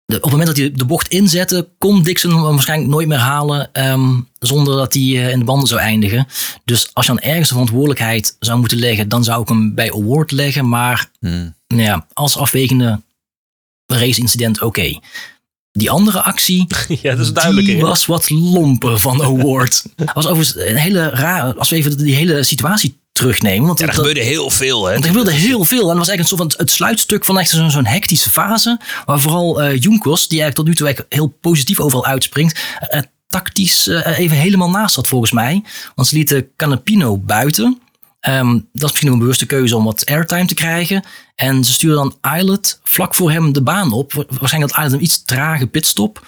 [0.09, 3.19] de, op het moment dat hij de bocht inzette, kon Dixon hem waarschijnlijk nooit meer
[3.19, 6.27] halen um, zonder dat hij uh, in de banden zou eindigen.
[6.65, 9.93] Dus als je dan ergens de verantwoordelijkheid zou moeten leggen, dan zou ik hem bij
[9.93, 10.69] Award leggen.
[10.69, 11.55] Maar hmm.
[11.67, 13.03] nou ja, als afwegende
[13.87, 14.99] race-incident, oké.
[15.73, 16.67] Die andere actie,
[17.03, 19.85] ja, dat is duidelijk, die was wat lomper van Award.
[20.15, 23.67] was overigens een hele raar, als we even die hele situatie terugnemen.
[23.67, 24.87] Want ja, er gebeurde heel veel.
[24.87, 24.95] Hè?
[24.95, 25.81] Er gebeurde heel veel.
[25.81, 28.81] En dat was eigenlijk een soort van het sluitstuk van echt zo'n hectische fase.
[29.05, 32.61] Waar vooral uh, Junkos, die eigenlijk tot nu toe eigenlijk heel positief overal uitspringt.
[32.95, 35.65] Uh, tactisch uh, even helemaal naast zat volgens mij.
[35.95, 37.81] Want ze lieten Canapino buiten.
[38.29, 41.05] Um, dat is misschien een bewuste keuze om wat airtime te krijgen.
[41.35, 44.13] En ze stuurden dan Islet vlak voor hem de baan op.
[44.13, 46.27] Waarschijnlijk dat Islet een iets trage pitstop.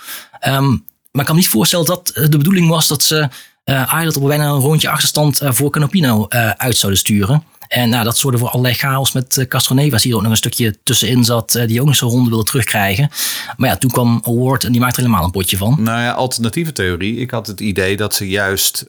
[0.49, 3.29] Um, maar ik kan me niet voorstellen dat de bedoeling was dat ze
[3.71, 7.43] uh, Islet op bijna een rondje achterstand uh, voor Canopino uh, uit zouden sturen.
[7.69, 10.37] En nou, dat zorgde voor allerlei chaos met uh, Castroneves, die er ook nog een
[10.37, 13.11] stukje tussenin zat, die ook nog zijn ronde wilde terugkrijgen.
[13.57, 15.77] Maar ja, toen kwam Award en die maakte er helemaal een potje van.
[15.83, 17.17] Nou ja, alternatieve theorie.
[17.17, 18.87] Ik had het idee dat ze juist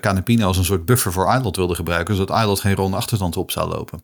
[0.00, 3.50] Canopino als een soort buffer voor Islet wilden gebruiken, zodat Islet geen ronde achterstand op
[3.50, 4.02] zou lopen.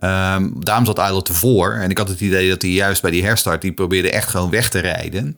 [0.00, 1.72] Um, daarom zat Islet ervoor.
[1.72, 4.50] En ik had het idee dat hij juist bij die herstart, die probeerde echt gewoon
[4.50, 5.36] weg te rijden.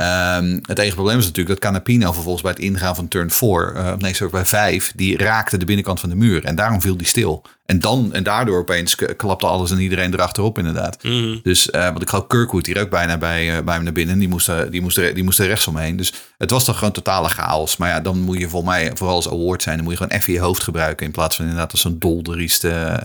[0.00, 3.72] Um, het enige probleem is natuurlijk dat Canapino vervolgens bij het ingaan van turn 4,
[3.76, 6.44] uh, nee, sorry, bij 5, die raakte de binnenkant van de muur.
[6.44, 7.42] En daarom viel die stil.
[7.66, 11.02] En, dan, en daardoor opeens klapte alles en iedereen erachterop, inderdaad.
[11.02, 11.40] Mm.
[11.42, 14.18] Dus, uh, want ik geloof Kirkwood hier ook bijna bij, uh, bij me naar binnen.
[14.18, 15.96] Die moest, die, moest er, die moest er rechts omheen.
[15.96, 17.76] Dus het was toch gewoon totale chaos.
[17.76, 20.18] Maar ja, dan moet je voor mij, vooral als award zijn, dan moet je gewoon
[20.18, 21.06] even je hoofd gebruiken.
[21.06, 23.00] In plaats van inderdaad als zo'n dolderieste,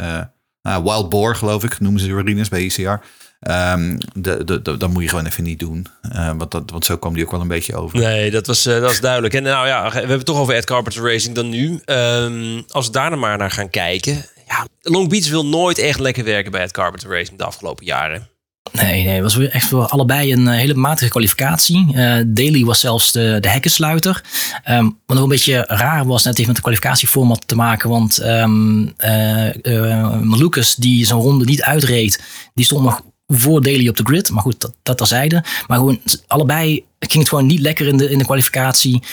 [0.62, 3.06] nou, wild boar geloof ik, noemen ze Rinus bij ECR.
[3.49, 5.88] Um, de, de, de, dat moet je gewoon even niet doen.
[6.15, 7.99] Uh, want, dat, want zo kwam die ook wel een beetje over.
[7.99, 9.34] Nee, dat was, uh, dat was duidelijk.
[9.34, 11.82] En nou ja, we hebben het toch over Ed Carpenter Racing dan nu.
[11.86, 14.25] Um, als we daar dan maar naar gaan kijken.
[14.47, 18.30] Ja, Long Beach wil nooit echt lekker werken bij Ed Carpenter Racing de afgelopen jaren.
[18.71, 21.88] Nee, nee, het was echt voor allebei een uh, hele matige kwalificatie.
[21.93, 24.23] Uh, Daly was zelfs de, de hekkensluiter.
[24.69, 27.89] Um, wat nog een beetje raar was, net heeft met de kwalificatieformat te maken.
[27.89, 32.23] Want um, uh, Lucas, die zijn ronde niet uitreed,
[32.54, 33.01] die stond nog
[33.32, 34.32] voor Daly op de grid.
[34.32, 35.44] Maar goed, dat, dat terzijde.
[35.67, 39.04] Maar gewoon allebei ging het gewoon niet lekker in de, in de kwalificatie.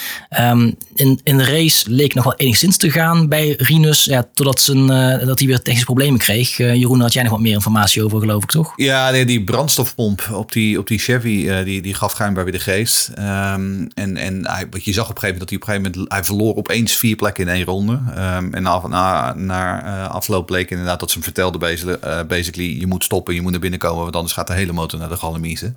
[0.40, 4.04] Um, in, in de race leek nog wel enigszins te gaan bij Rinus.
[4.04, 6.58] Ja, totdat zijn, uh, dat hij weer technische problemen kreeg.
[6.58, 8.72] Uh, Jeroen, had jij nog wat meer informatie over, geloof ik, toch?
[8.76, 12.58] Ja, die brandstofpomp op die, op die Chevy, uh, die, die gaf schijnbaar weer de
[12.58, 13.08] geest.
[13.08, 15.74] Um, en en hij, wat je zag op een gegeven moment, dat hij op een
[15.74, 17.92] gegeven moment, hij verloor opeens vier plekken in één ronde.
[17.92, 22.86] Um, en na, na, na afloop bleek inderdaad dat ze hem vertelde, basically, basically, je
[22.86, 25.16] moet stoppen, je moet naar binnen komen, want anders gaat de hele motor naar de
[25.16, 25.76] galamiezen.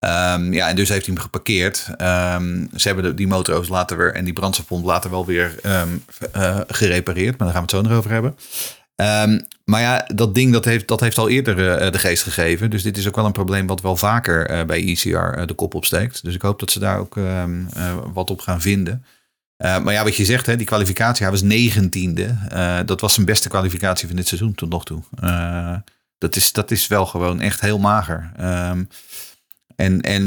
[0.00, 1.86] Um, ja, en dus heeft hij hem geparkeerd.
[1.90, 6.04] Um, ze hebben die motor later weer en die brandstofpomp later wel weer um,
[6.36, 7.38] uh, gerepareerd.
[7.38, 8.36] Maar daar gaan we het zo nog over hebben.
[8.96, 12.70] Ehm, maar ja, dat ding dat heeft, dat heeft al eerder eh, de geest gegeven.
[12.70, 15.74] Dus dit is ook wel een probleem wat wel vaker uh, bij ECR de kop
[15.74, 16.24] opsteekt.
[16.24, 17.64] Dus ik hoop dat ze daar ook ehm,
[18.12, 19.04] wat op gaan vinden.
[19.56, 22.36] maar ja, wat je zegt, hè, die kwalificatie, hij was negentiende.
[22.86, 25.02] dat was zijn beste kwalificatie van dit seizoen tot nog toe.
[26.18, 28.32] dat, is, dat is wel gewoon echt heel mager.
[29.76, 30.24] En, en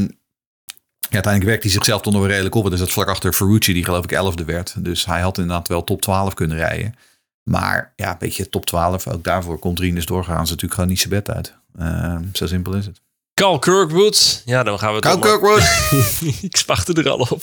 [1.09, 2.73] ja, uiteindelijk werkt hij zichzelf toch nog redelijk op.
[2.73, 4.75] Is dat vlak achter Ferrucci, die geloof ik elfde werd.
[4.77, 6.95] Dus hij had inderdaad wel top 12 kunnen rijden.
[7.43, 9.07] Maar ja, een beetje top 12.
[9.07, 11.55] Ook daarvoor komt doorgaan ze natuurlijk gewoon niet zijn bed uit.
[11.79, 13.01] Uh, zo simpel is het.
[13.33, 14.41] Carl Kirkwood.
[14.45, 15.62] Ja, dan gaan we Carl Kirkwood.
[16.41, 17.41] ik wachtte er al op.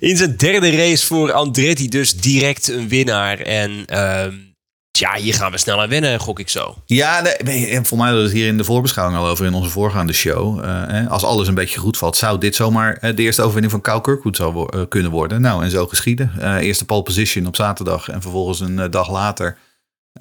[0.00, 3.38] In zijn derde race voor Andretti dus direct een winnaar.
[3.38, 4.34] En ehm,
[4.98, 6.82] ja, hier gaan we snel aan winnen, gok ik zo.
[6.86, 9.70] Ja, nee, voor mij hadden we het hier in de voorbeschouwing al over in onze
[9.70, 10.64] voorgaande show.
[10.64, 13.80] Uh, als alles een beetje goed valt, zou dit zomaar eh, de eerste overwinning van
[13.80, 15.40] Kyle Kirkwood zou uh, kunnen worden.
[15.40, 16.32] Nou, en zo geschieden.
[16.38, 19.58] Uh, eerste pole position op zaterdag en vervolgens een dag later.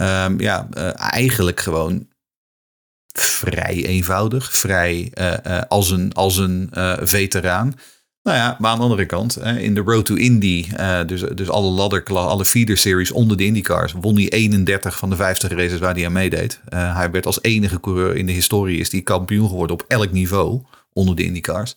[0.01, 2.07] Um, ja, eigenlijk gewoon
[3.17, 4.57] vrij eenvoudig.
[4.57, 5.12] Vrij
[5.67, 6.69] als een, als een
[7.01, 7.73] veteraan.
[8.23, 11.49] Nou ja, maar aan de andere kant, in de Road to Indy, eh, dus, dus
[11.49, 15.79] alle ladder, alle feeder series onder de IndyCars, won hij 31 van de 50 races
[15.79, 16.59] waar hij aan meedeed.
[16.69, 20.12] Uh, hij werd als enige coureur in de historie is die kampioen geworden op elk
[20.12, 20.62] niveau
[20.93, 21.75] onder de IndyCars.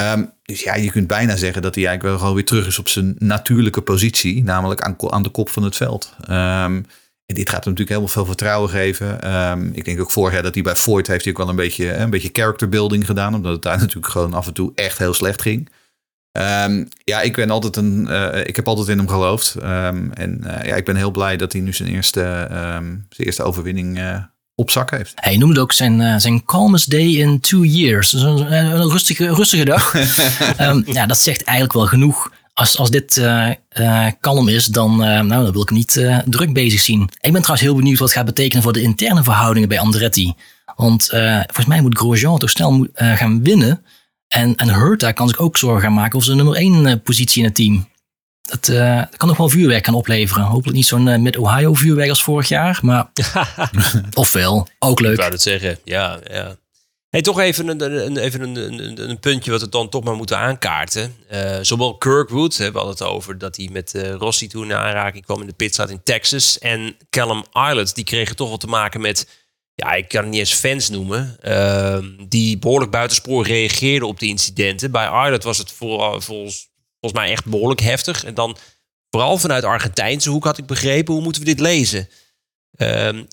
[0.00, 2.78] Um, dus ja, je kunt bijna zeggen dat hij eigenlijk wel gewoon weer terug is
[2.78, 6.14] op zijn natuurlijke positie, namelijk aan, aan de kop van het veld.
[6.30, 6.86] Um,
[7.34, 9.34] dit gaat hem natuurlijk helemaal veel vertrouwen geven.
[9.34, 11.56] Um, ik denk ook vorig jaar dat hij bij Ford heeft hij ook wel een
[11.56, 13.34] beetje, een beetje character building gedaan.
[13.34, 15.70] Omdat het daar natuurlijk gewoon af en toe echt heel slecht ging.
[16.32, 18.06] Um, ja, ik ben altijd een.
[18.10, 19.54] Uh, ik heb altijd in hem geloofd.
[19.54, 23.42] Um, en uh, ja, ik ben heel blij dat hij nu zijn eerste, zijn eerste
[23.42, 24.18] overwinning uh,
[24.54, 25.12] op zak heeft.
[25.14, 28.10] Hij noemde ook zijn, zijn calmest day in two years.
[28.10, 29.94] Dus een, een rustige, rustige dag.
[30.86, 35.06] ja, dat zegt eigenlijk wel genoeg als, als dit uh, uh, kalm is, dan, uh,
[35.06, 37.02] nou, dan wil ik hem niet druk bezig zien.
[37.02, 40.34] Ik ben trouwens heel benieuwd wat het gaat betekenen voor de interne verhoudingen bij Andretti.
[40.76, 41.06] Want
[41.44, 43.84] volgens mij moet Grosjean toch snel gaan winnen.
[44.28, 47.44] En, en Hurta kan zich ook zorgen gaan maken over zijn nummer 1 positie in
[47.44, 47.88] het team.
[48.42, 50.44] Dat, dat, kan nog wel vuurwerk gaan opleveren.
[50.44, 52.78] Hopelijk niet zo'n Mid-Ohio vuurwerk als vorig jaar.
[52.82, 53.10] Maar
[54.14, 55.12] ofwel, ook leuk.
[55.12, 56.18] Ik wou het zeggen, ja.
[56.30, 56.56] ja.
[57.08, 60.38] Hey, toch even een, een, even een, een, puntje wat we dan toch maar moeten
[60.38, 61.16] aankaarten.
[61.32, 65.24] Uh, zowel Kirkwood, hè, we het over dat hij met uh, Rossi toen in aanraking
[65.24, 66.58] kwam in de pitstraat in Texas.
[66.58, 69.28] En Callum Islet, die kregen toch wel te maken met,
[69.74, 74.26] ja, ik kan het niet eens fans noemen, uh, die behoorlijk buitenspoor reageerden op de
[74.26, 74.90] incidenten.
[74.90, 76.68] Bij Islet was het voor, volgens,
[77.00, 78.24] volgens mij echt behoorlijk heftig.
[78.24, 78.56] En dan
[79.10, 82.08] vooral vanuit Argentijnse hoek had ik begrepen, hoe moeten we dit lezen?
[82.76, 83.24] Ehm,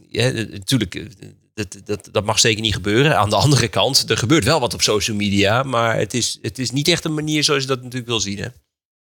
[0.52, 1.06] natuurlijk,
[1.54, 3.18] dat, dat, dat mag zeker niet gebeuren.
[3.18, 5.63] Aan de andere kant, er gebeurt wel wat op social media.
[5.63, 8.38] Maar het is, het is niet echt een manier zoals je dat natuurlijk wil zien.
[8.38, 8.48] Hè?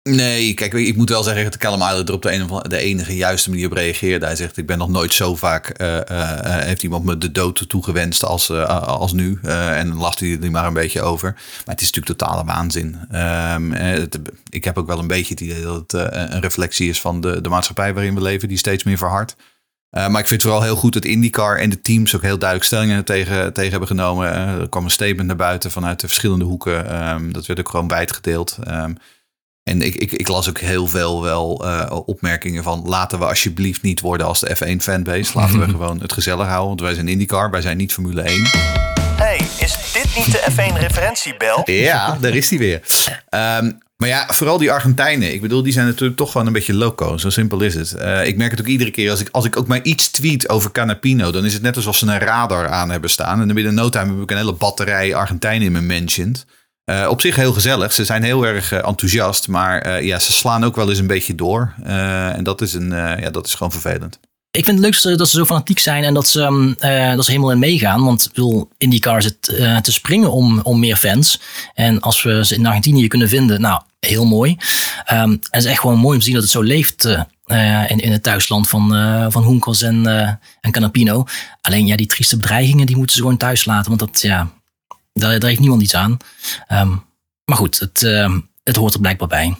[0.09, 3.49] Nee, kijk, ik moet wel zeggen dat Callum Island er op de, de enige juiste
[3.49, 4.25] manier op reageerde.
[4.25, 7.69] Hij zegt, ik ben nog nooit zo vaak, uh, uh, heeft iemand me de dood
[7.69, 9.39] toegewenst als, als nu.
[9.41, 11.31] en dan lacht hij er maar een beetje over.
[11.33, 12.95] Maar het is natuurlijk totale waanzin.
[13.09, 17.21] Het, ik heb ook wel een beetje het idee dat het een reflectie is van
[17.21, 19.35] de, de maatschappij waarin we leven, die steeds meer verhardt.
[19.93, 22.37] Uh, maar ik vind het wel heel goed dat IndyCar en de teams ook heel
[22.37, 24.33] duidelijk stellingen tegen, tegen hebben genomen.
[24.33, 27.09] Uh, er kwam een statement naar buiten vanuit de verschillende hoeken.
[27.09, 28.57] Um, dat werd ook gewoon bijtgedeeld.
[28.67, 28.97] Um,
[29.63, 33.81] en ik, ik, ik, las ook heel veel wel uh, opmerkingen van laten we alsjeblieft
[33.81, 35.37] niet worden als de F1 fanbase.
[35.37, 38.92] Laten we gewoon het gezellig houden, want wij zijn IndyCar, wij zijn niet Formule 1.
[40.15, 41.61] Niet de F1 referentiebel?
[41.65, 42.81] Ja, daar is die weer.
[43.29, 45.33] Um, maar ja, vooral die Argentijnen.
[45.33, 47.17] Ik bedoel, die zijn natuurlijk toch gewoon een beetje loco.
[47.17, 47.95] Zo simpel is het.
[47.97, 50.49] Uh, ik merk het ook iedere keer als ik, als ik ook maar iets tweet
[50.49, 51.31] over Canapino.
[51.31, 53.39] Dan is het net alsof ze een radar aan hebben staan.
[53.39, 56.45] En dan binnen no time heb ik een hele batterij Argentijnen in mijn mentioned.
[56.85, 57.93] Uh, op zich heel gezellig.
[57.93, 59.47] Ze zijn heel erg uh, enthousiast.
[59.47, 61.73] Maar ja, ze slaan ook wel eens een beetje door.
[61.83, 64.19] en dat is, een, ja, dat is gewoon vervelend.
[64.57, 66.39] Ik vind het leukste dat ze zo fanatiek zijn en dat ze,
[66.79, 68.03] uh, dat ze helemaal in meegaan.
[68.03, 71.39] Want wil IndyCar zit uh, te springen om, om meer fans.
[71.73, 74.51] En als we ze in Argentinië kunnen vinden, nou, heel mooi.
[74.51, 74.59] Um,
[75.07, 77.99] en het is echt gewoon mooi om te zien dat het zo leeft uh, in,
[77.99, 80.07] in het thuisland van, uh, van Hoenkels en,
[80.61, 81.25] en Canapino.
[81.61, 83.97] Alleen ja, die trieste bedreigingen, die moeten ze gewoon thuis laten.
[83.97, 84.51] Want dat, ja,
[85.13, 86.17] daar, heeft niemand iets aan.
[86.71, 87.03] Um,
[87.45, 89.55] maar goed, het, ehm, het hoort er blijkbaar bij.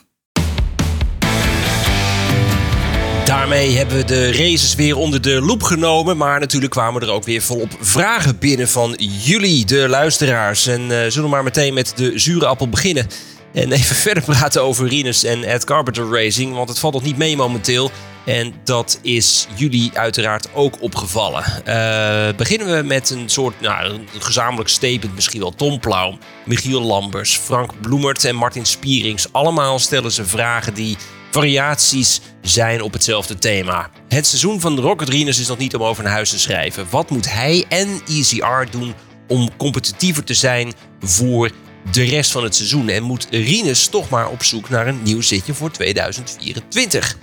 [3.34, 6.17] Daarmee hebben we de races weer onder de loep genomen.
[6.17, 10.67] Maar natuurlijk kwamen er ook weer volop vragen binnen van jullie, de luisteraars.
[10.67, 13.08] En uh, zullen we maar meteen met de zure appel beginnen.
[13.54, 16.54] En even verder praten over Rinus en Ed Carpenter Racing.
[16.54, 17.91] Want het valt nog niet mee momenteel.
[18.26, 21.43] En dat is jullie uiteraard ook opgevallen.
[21.67, 26.82] Uh, beginnen we met een soort nou, een gezamenlijk statement, misschien wel Tom Plauw, Michiel
[26.82, 29.28] Lambers, Frank Bloemert en Martin Spierings.
[29.32, 30.98] Allemaal stellen ze vragen die
[31.34, 33.89] variaties zijn op hetzelfde thema.
[34.08, 36.88] Het seizoen van de Rocket Rinus is nog niet om over naar huis te schrijven.
[36.89, 38.93] Wat moet hij en ECR doen
[39.28, 41.52] om competitiever te zijn voor
[41.91, 42.89] de rest van het seizoen?
[42.89, 47.17] En moet Rinus toch maar op zoek naar een nieuw zitje voor 2024?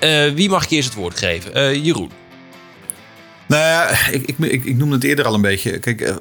[0.00, 1.56] Uh, wie mag ik eerst het woord geven?
[1.56, 2.21] Uh, Jeroen.
[3.52, 5.78] Nou ik, ik, ik, noemde het eerder al een beetje.
[5.78, 6.14] Kijk, eh,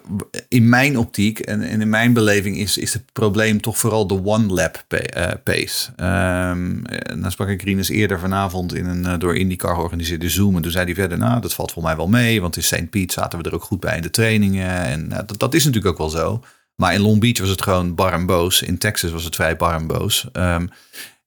[0.47, 4.25] in mijn optiek en, en in mijn beleving is, is het probleem toch vooral de
[4.25, 4.85] one-lap
[5.43, 5.91] pace.
[5.97, 6.81] Um,
[7.21, 10.55] dan sprak ik Rinus eerder vanavond in een door IndyCar georganiseerde Zoom.
[10.55, 12.41] En toen zei hij verder, nou, dat valt voor mij wel mee.
[12.41, 12.89] Want in St.
[12.89, 14.69] Pete zaten we er ook goed bij in de trainingen.
[14.69, 16.43] En dat, dat is natuurlijk ook wel zo.
[16.75, 18.61] Maar in Long Beach was het gewoon bar en boos.
[18.61, 20.27] In Texas was het vrij bar en boos.
[20.33, 20.69] Um,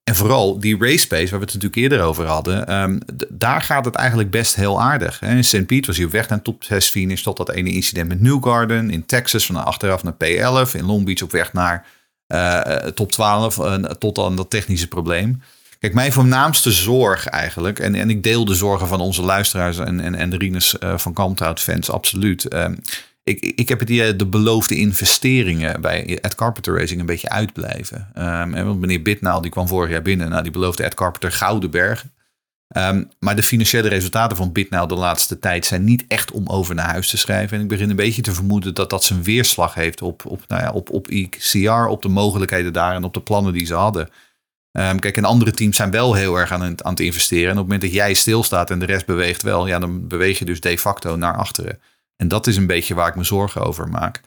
[0.05, 3.85] en vooral die race pace, waar we het natuurlijk eerder over hadden, um, daar gaat
[3.85, 5.23] het eigenlijk best heel aardig.
[5.23, 5.67] In St.
[5.67, 8.91] Pete was hij op weg naar top 6 finish tot dat ene incident met Newgarden.
[8.91, 10.71] In Texas van achteraf naar P11.
[10.73, 11.87] In Long Beach op weg naar
[12.29, 15.43] uh, top 12 uh, tot aan dat technische probleem.
[15.79, 20.01] Kijk, mijn voornaamste zorg eigenlijk, en, en ik deel de zorgen van onze luisteraars en,
[20.01, 22.49] en, en de Rines uh, van Kalmthout fans absoluut.
[23.25, 28.09] Ik, ik heb het idee de beloofde investeringen bij Ed Carpenter Racing een beetje uitblijven.
[28.15, 30.29] En meneer Bitnaal die kwam vorig jaar binnen.
[30.29, 32.13] Nou, die beloofde Ed Carpenter gouden bergen.
[32.77, 36.75] Um, maar de financiële resultaten van Bitnaal de laatste tijd zijn niet echt om over
[36.75, 37.57] naar huis te schrijven.
[37.57, 40.63] En ik begin een beetje te vermoeden dat dat zijn weerslag heeft op, op, nou
[40.63, 44.09] ja, op, op ICR, op de mogelijkheden daar en op de plannen die ze hadden.
[44.73, 47.45] Um, kijk, en andere teams zijn wel heel erg aan het, aan het investeren.
[47.45, 50.39] En op het moment dat jij stilstaat en de rest beweegt wel, ja, dan beweeg
[50.39, 51.79] je dus de facto naar achteren.
[52.17, 54.21] En dat is een beetje waar ik me zorgen over maak.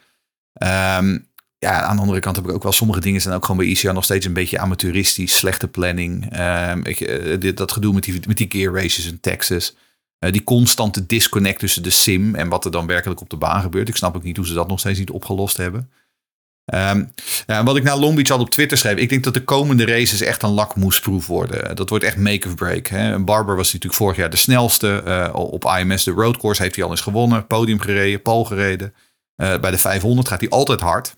[0.64, 1.28] Um,
[1.60, 3.70] ja, aan de andere kant heb ik ook wel sommige dingen zijn ook gewoon bij
[3.70, 6.40] ICR nog steeds een beetje amateuristisch, slechte planning.
[6.40, 9.76] Um, ik, eh, dat gedoe met die, met die gear races in Texas.
[10.20, 13.62] Uh, die constante disconnect tussen de sim en wat er dan werkelijk op de baan
[13.62, 13.90] gebeurt.
[13.90, 15.92] Ik snap ook niet hoe ze dat nog steeds niet opgelost hebben.
[16.72, 19.86] Ja, wat ik naar Long Beach al op Twitter schreef, ik denk dat de komende
[19.86, 21.76] races echt een lakmoesproef worden.
[21.76, 22.88] Dat wordt echt make of break.
[22.88, 23.20] Hè.
[23.20, 25.02] Barber was natuurlijk vorig jaar de snelste.
[25.06, 27.48] Uh, op IMS de road course heeft hij al eens gewonnen.
[27.48, 28.94] Podium gereden, pole gereden.
[29.42, 31.14] Uh, bij de 500 gaat hij altijd hard.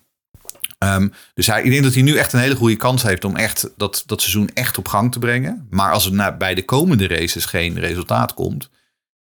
[0.83, 3.35] Um, dus hij, ik denk dat hij nu echt een hele goede kans heeft om
[3.35, 5.67] echt dat, dat seizoen echt op gang te brengen.
[5.69, 8.69] Maar als er na, bij de komende races geen resultaat komt,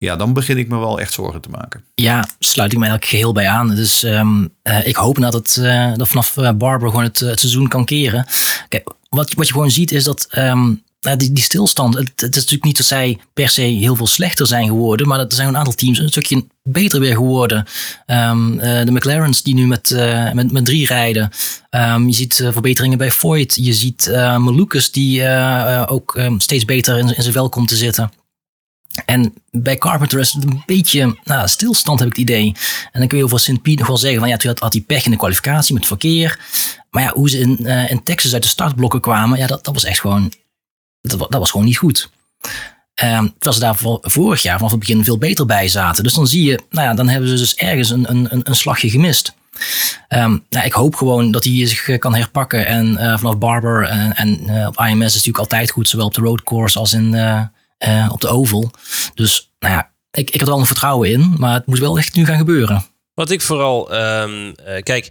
[0.04, 1.84] ja, dan begin ik me wel echt zorgen te maken.
[1.94, 3.74] Ja, sluit ik me eigenlijk geheel bij aan.
[3.74, 7.68] Dus um, uh, ik hoop nou dat, uh, dat vanaf uh, Barber gewoon het, seizoen
[7.68, 8.26] kan keren.
[8.68, 12.64] Kijk, wat, wat je gewoon ziet is dat um, die, die stilstand, het, is natuurlijk
[12.64, 15.74] niet dat zij per se heel veel slechter zijn geworden, maar er zijn een aantal
[15.74, 17.66] teams een stukje beter weer geworden.
[18.06, 19.90] Um, de McLaren's die nu met,
[20.32, 21.30] met, met drie rijden.
[22.06, 23.54] je ziet verbeteringen bij Voigt.
[23.54, 25.28] Je ziet Malukas die
[25.86, 28.10] ook steeds beter in, in zijn vel komt te zitten.
[29.04, 32.54] En bij Carpenter is het een beetje nou, stilstand, heb ik het idee.
[32.92, 33.62] En dan kun je over St.
[33.62, 36.38] Piet nog wel zeggen van ja, toen had hij pech in de kwalificatie met verkeer.
[36.90, 39.74] Maar ja, hoe ze in, uh, in Texas uit de startblokken kwamen, ja, dat, dat
[39.74, 40.32] was echt gewoon,
[41.00, 42.10] dat, dat was gewoon niet goed.
[43.02, 46.04] Um, terwijl ze daar vorig jaar vanaf het begin veel beter bij zaten.
[46.04, 48.90] Dus dan zie je, nou ja, dan hebben ze dus ergens een, een, een slagje
[48.90, 49.34] gemist.
[50.08, 52.66] Um, nou, ik hoop gewoon dat hij zich kan herpakken.
[52.66, 56.20] En uh, vanaf Barber en, en op IMS is natuurlijk altijd goed, zowel op de
[56.20, 57.14] road course als in,
[58.10, 58.70] op de oval.
[59.14, 61.98] Dus nou ja, ik, ik had er wel een vertrouwen in, maar het moet wel
[61.98, 62.86] echt nu gaan gebeuren.
[63.14, 65.10] Wat ik vooral, um, uh, kijk,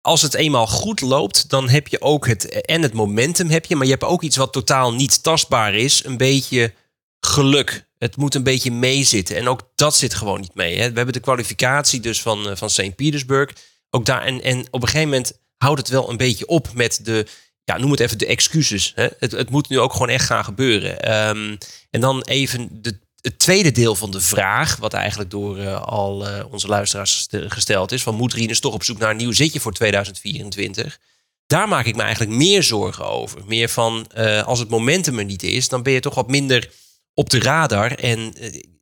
[0.00, 3.76] als het eenmaal goed loopt, dan heb je ook het en het momentum heb je,
[3.76, 6.72] maar je hebt ook iets wat totaal niet tastbaar is, een beetje
[7.20, 7.86] geluk.
[7.98, 10.78] Het moet een beetje meezitten en ook dat zit gewoon niet mee.
[10.78, 10.88] Hè.
[10.88, 12.96] We hebben de kwalificatie dus van, uh, van St.
[12.96, 13.50] Petersburg.
[13.90, 17.00] Ook daar en, en op een gegeven moment houdt het wel een beetje op met
[17.02, 17.26] de
[17.64, 18.92] ja, noem het even de excuses.
[18.94, 19.06] Hè?
[19.18, 21.14] Het, het moet nu ook gewoon echt gaan gebeuren.
[21.28, 21.58] Um,
[21.90, 26.28] en dan even de, het tweede deel van de vraag, wat eigenlijk door uh, al
[26.28, 29.60] uh, onze luisteraars gesteld is: van moet Rinus toch op zoek naar een nieuw zitje
[29.60, 30.98] voor 2024?
[31.46, 33.42] Daar maak ik me eigenlijk meer zorgen over.
[33.46, 36.70] Meer van uh, als het momentum er niet is, dan ben je toch wat minder
[37.14, 37.90] op de radar.
[37.92, 38.34] En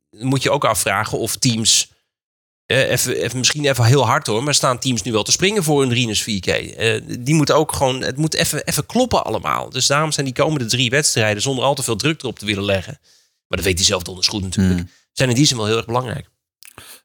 [0.09, 1.91] moet je ook afvragen of teams
[2.67, 5.63] uh, even, even, misschien even heel hard hoor, maar staan teams nu wel te springen
[5.63, 6.79] voor een Rinus 4K?
[6.79, 9.69] Uh, die moet ook gewoon, het moet even, even kloppen allemaal.
[9.69, 12.63] Dus daarom zijn die komende drie wedstrijden zonder al te veel druk erop te willen
[12.63, 12.99] leggen.
[13.47, 14.79] Maar dat weet hij zelf donders goed natuurlijk.
[14.79, 14.89] Mm.
[15.11, 16.29] Zijn in die zin wel heel erg belangrijk.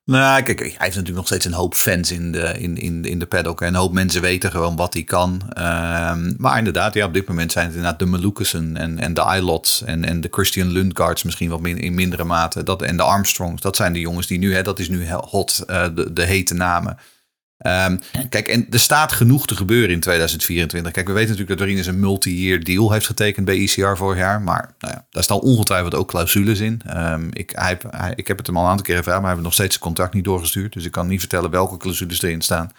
[0.08, 3.18] Nou, kijk, hij heeft natuurlijk nog steeds een hoop fans in de, in, in, in
[3.18, 3.60] de paddock.
[3.60, 5.32] En een hoop mensen weten gewoon wat hij kan.
[5.32, 9.34] Um, maar inderdaad, ja, op dit moment zijn het inderdaad de Malukussen en, en de
[9.36, 12.62] Ilots en, en de Christian Lundgaards misschien wat in mindere mate.
[12.62, 15.64] Dat, en de Armstrongs, dat zijn de jongens die nu, hè, dat is nu hot,
[15.66, 16.98] uh, de, de hete namen.
[17.66, 20.92] Um, kijk, en er staat genoeg te gebeuren in 2024.
[20.92, 24.40] Kijk, we weten natuurlijk dat Rinus een multi-year deal heeft getekend bij ECR vorig jaar.
[24.40, 26.82] Maar nou ja, daar staan ongetwijfeld ook clausules in.
[26.96, 27.52] Um, ik,
[28.14, 29.84] ik heb het hem al een aantal keer gevraagd, maar hij heeft nog steeds zijn
[29.84, 30.72] contract niet doorgestuurd.
[30.72, 32.72] Dus ik kan niet vertellen welke clausules erin staan.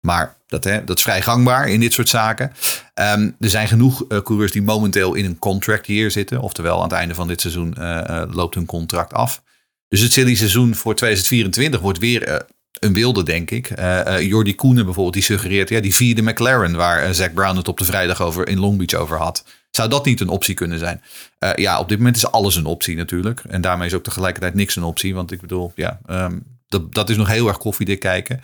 [0.00, 2.52] Maar dat, hè, dat is vrij gangbaar in dit soort zaken.
[2.94, 6.40] Ehm, er zijn genoeg uh, coureurs die momenteel in een contract year zitten.
[6.40, 7.74] Oftewel, aan het einde van dit seizoen
[8.30, 9.42] loopt hun contract af.
[9.88, 12.46] Dus het silly seizoen voor 2024 wordt weer
[12.80, 13.78] een wilde, denk ik.
[13.78, 17.68] Uh, Jordi Koenen bijvoorbeeld, die suggereert ja, die vierde McLaren, waar uh, Zack Brown het
[17.68, 19.44] op de vrijdag over in Long Beach over had.
[19.70, 21.02] Zou dat niet een optie kunnen zijn?
[21.54, 23.42] ja, op dit moment is alles een optie natuurlijk.
[23.48, 25.14] En daarmee is ook tegelijkertijd niks een optie.
[25.14, 28.40] Want ik bedoel, ja, um, dat, dat is nog heel erg koffiedik kijken.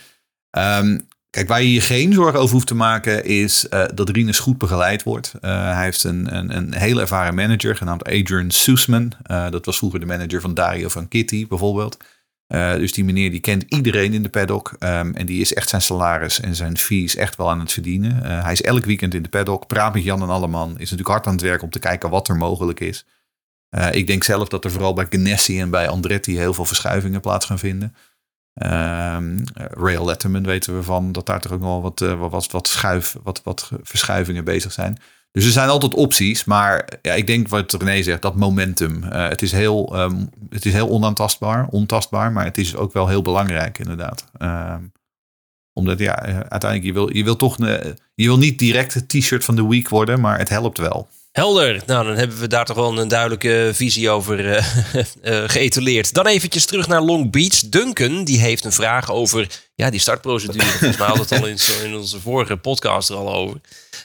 [0.58, 4.58] Um, kijk, waar je je geen zorgen over hoeft te maken, is dat Rinus goed
[4.58, 5.34] begeleid wordt.
[5.40, 9.12] hij heeft een, een, een hele ervaren manager genaamd Adrian Soesman.
[9.26, 11.96] dat was vroeger de manager van Dario van Kitty bijvoorbeeld.
[12.54, 14.76] Uh, dus die meneer die kent iedereen in de paddock.
[14.78, 18.16] Um, en die is echt zijn salaris en zijn fees echt wel aan het verdienen.
[18.16, 20.70] Uh, hij is elk weekend in de paddock, praat met Jan en Alleman.
[20.70, 23.06] Is natuurlijk hard aan het werk om te kijken wat er mogelijk is.
[23.70, 27.20] Uh, ik denk zelf dat er vooral bij Ganassi en bij Andretti heel veel verschuivingen
[27.20, 27.94] plaats gaan vinden.
[28.54, 33.16] Um, Rail Letterman weten we van dat daar toch ook nog wat, wat, wat, schuif,
[33.22, 34.98] wat, wat verschuivingen bezig zijn.
[35.32, 39.04] Dus er zijn altijd opties, maar ja, ik denk wat René zegt, dat momentum.
[39.04, 43.08] Uh, het, is heel, um, het is heel onaantastbaar, ontastbaar, maar het is ook wel
[43.08, 44.24] heel belangrijk inderdaad.
[44.42, 44.92] Um,
[45.72, 46.14] omdat ja,
[46.48, 47.56] uiteindelijk, je wil, je wil toch,
[48.14, 51.08] je wil niet direct het t-shirt van de week worden, maar het helpt wel.
[51.32, 51.82] Helder.
[51.86, 54.64] Nou, dan hebben we daar toch wel een duidelijke visie over uh,
[55.54, 56.14] geëtaleerd.
[56.14, 57.60] Dan eventjes terug naar Long Beach.
[57.60, 60.64] Duncan, die heeft een vraag over ja, die startprocedure.
[60.64, 63.60] Volgens mij hadden het al in, in, onze vorige podcast er al over.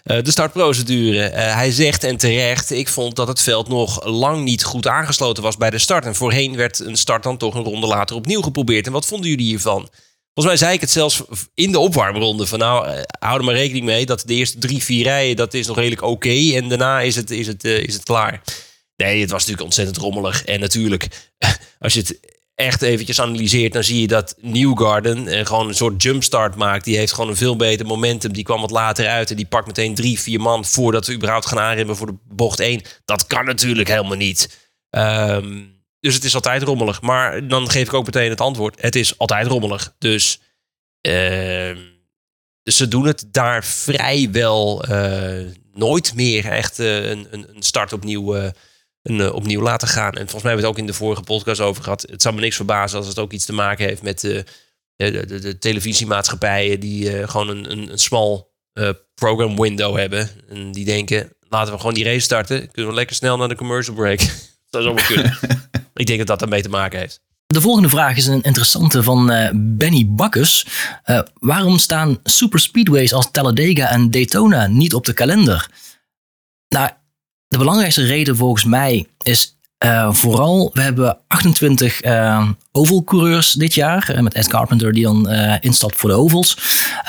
[0.07, 1.19] Uh, de startprocedure.
[1.29, 5.57] hij zegt en terecht, ik vond dat het veld nog lang niet goed aangesloten was
[5.57, 6.05] bij de start.
[6.05, 8.85] En voorheen werd een start dan toch een ronde later opnieuw geprobeerd.
[8.85, 9.89] En wat vonden jullie hiervan?
[10.33, 11.21] Volgens mij zei ik het zelfs
[11.53, 12.45] in de opwarmronde.
[12.45, 15.53] Van nou, uh, hou er maar rekening mee dat de eerste drie, vier rijen, dat
[15.53, 16.53] is nog redelijk oké.
[16.55, 18.41] en daarna is het, is, het, is het klaar.
[18.95, 20.43] Nee, het was natuurlijk ontzettend rommelig.
[20.43, 21.07] En natuurlijk,
[21.79, 26.03] als je het echt eventjes analyseert, dan zie je dat Newgarden uh, gewoon een soort
[26.03, 26.85] jumpstart maakt.
[26.85, 28.33] Die heeft gewoon een veel beter momentum.
[28.33, 31.45] Die kwam wat later uit en die pakt meteen drie, vier man voordat we überhaupt
[31.45, 32.81] gaan aanremmen voor de bocht 1.
[33.05, 34.69] Dat kan natuurlijk helemaal niet.
[34.89, 37.01] Um, dus het is altijd rommelig.
[37.01, 38.81] Maar dan geef ik ook meteen het antwoord.
[38.81, 39.95] Het is altijd rommelig.
[39.97, 40.39] Dus
[41.01, 41.77] uh,
[42.63, 48.51] ze doen het daar vrijwel uh, nooit meer echt uh, een, een, start opnieuw,
[49.09, 50.11] een, opnieuw laten gaan.
[50.11, 52.05] En volgens mij hebben we het ook in de vorige podcast over gehad.
[52.09, 54.45] Het zou me niks verbazen als het ook iets te maken heeft met de,
[54.95, 58.45] de, de, de televisiemaatschappijen die gewoon een, een, een small
[59.15, 60.29] program window hebben.
[60.49, 62.71] En die denken, laten we gewoon die race starten.
[62.71, 64.19] Kunnen we lekker snel naar de commercial break.
[64.69, 65.37] dat zou zo kunnen.
[65.93, 67.21] Ik denk dat dat ermee te maken heeft.
[67.45, 70.67] De volgende vraag is een interessante van uh, Benny Bakkes.
[71.05, 75.69] Uh, waarom staan super speedways als Talladega en Daytona niet op de kalender?
[76.67, 76.89] Nou,
[77.47, 82.01] de belangrijkste reden volgens mij is uh, vooral, we hebben 28
[82.71, 84.19] oval coureurs dit jaar.
[84.21, 85.29] met Ed Carpenter die dan
[85.61, 86.57] instapt voor de ovals.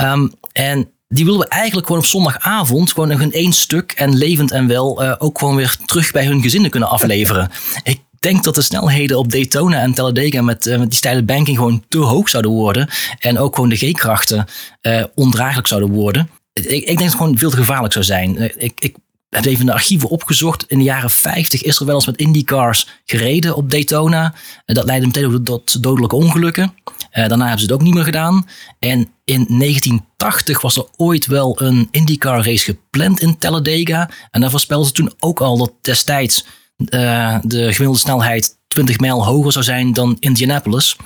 [0.00, 4.50] Um, en die willen we eigenlijk gewoon op zondagavond gewoon een één stuk en levend
[4.50, 7.50] en wel ook gewoon weer terug bij hun gezinnen kunnen afleveren.
[7.82, 11.56] Ik denk dat de snelheden op Daytona en Talladega met, uh, met die steile banking
[11.56, 12.88] gewoon te hoog zouden worden.
[13.18, 14.46] En ook gewoon de G-krachten
[14.82, 16.30] uh, ondraaglijk zouden worden.
[16.52, 18.42] Ik, ik, denk dat het gewoon veel te gevaarlijk zou zijn.
[18.42, 18.96] Uh, ik, ik
[19.28, 20.64] heb even de archieven opgezocht.
[20.66, 24.34] In de jaren 50 is er wel eens met IndyCars gereden op Daytona.
[24.64, 26.74] dat leidde meteen tot dodelijke ongelukken.
[27.10, 28.46] daarna hebben ze het ook niet meer gedaan.
[28.78, 34.10] En in 1980 was er ooit wel een IndyCar race gepland in Talladega.
[34.30, 36.44] En daar voorspelden ze toen ook al dat destijds
[36.78, 40.96] uh, de gemiddelde snelheid 20 mijl hoger zou zijn dan Indianapolis.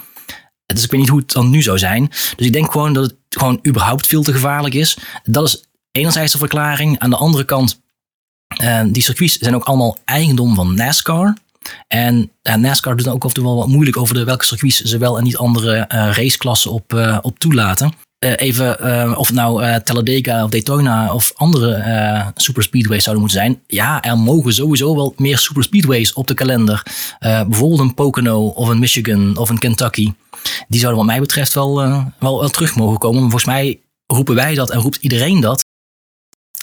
[0.67, 2.09] Dus ik weet niet hoe het dan nu zou zijn.
[2.37, 4.99] Dus ik denk gewoon dat het gewoon überhaupt veel te gevaarlijk is.
[5.23, 6.99] Dat is enerzijds de verklaring.
[6.99, 7.82] Aan de andere kant,
[8.63, 11.37] uh, die circuits zijn ook allemaal eigendom van NASCAR.
[11.89, 14.45] En uh, NASCAR doet dan ook af en toe wel wat moeilijk over de welke
[14.45, 17.93] circuits ze wel en niet andere raceklassen op, op toelaten.
[18.25, 23.41] Uh, even, uh, of nou uh, Talladega of Daytona of andere super speedways zouden moeten
[23.41, 23.61] zijn.
[23.67, 26.83] Ja, er mogen sowieso wel meer super speedways op de kalender.
[27.19, 30.13] bijvoorbeeld een Pocono of een Michigan of een Kentucky.
[30.69, 31.75] Die zouden wat mij betreft wel,
[32.19, 33.21] wel, wel terug mogen komen.
[33.21, 35.62] Maar volgens mij roepen wij dat en roept iedereen dat.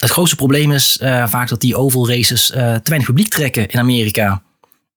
[0.00, 0.96] Het grootste probleem is
[1.26, 4.42] vaak dat die oval races te weinig publiek trekken in Amerika.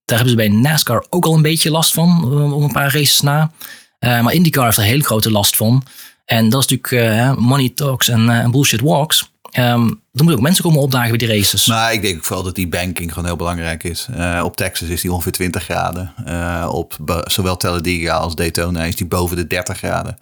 [0.06, 2.24] Daar hebben ze bij NASCAR ook al een beetje last van,
[2.54, 3.52] om een paar races na.
[4.00, 5.84] maar IndyCar heeft er heel grote last van.
[6.26, 9.32] En dat is natuurlijk money talks en bullshit walks.
[9.58, 11.66] Um, er moeten ook mensen komen opdagen bij die races.
[11.66, 14.08] Nou, ik denk vooral dat die banking gewoon heel belangrijk is.
[14.44, 16.14] Op Texas is die ongeveer 20 graden.
[16.70, 20.18] op zowel Talladega als Daytona is die boven de 30 graden.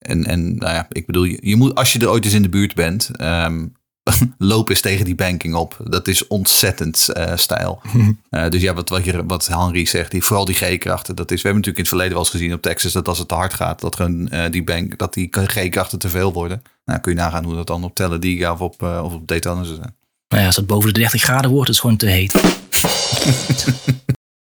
[0.00, 2.48] En en nou ja, ik bedoel, je, moet, als je er ooit eens in de
[2.48, 3.72] buurt bent, um,
[4.38, 5.76] loop eens tegen die banking op.
[5.84, 7.82] Dat is ontzettend uh, stijl.
[8.30, 11.16] Uh, dus ja, wat, wat, je, wat Henry zegt, die, vooral die G-krachten.
[11.16, 13.18] Dat is, we hebben natuurlijk in het verleden wel eens gezien op Texas dat als
[13.18, 16.62] het te hard gaat, dat, gewoon, uh, die, bank, dat die G-krachten te veel worden.
[16.84, 19.76] Nou, kun je nagaan hoe dat dan op Talladega of op, of op Daytona zou
[19.76, 19.94] zijn.
[20.28, 22.34] Nou ja, als het boven de 30 graden wordt, is het gewoon te heet.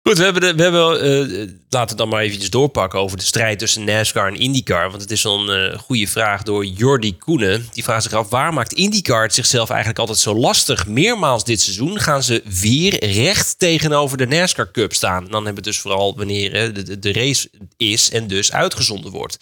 [0.09, 3.25] Goed, we hebben, de, we hebben uh, laten we dan maar eventjes doorpakken over de
[3.25, 4.91] strijd tussen NASCAR en IndyCar.
[4.91, 7.69] Want het is een uh, goede vraag door Jordi Koenen.
[7.73, 10.87] Die vraagt zich af, waar maakt IndyCar het zichzelf eigenlijk altijd zo lastig?
[10.87, 15.25] Meermaals dit seizoen gaan ze weer recht tegenover de NASCAR Cup staan.
[15.25, 19.39] Dan hebben we het dus vooral wanneer de, de race is en dus uitgezonden wordt.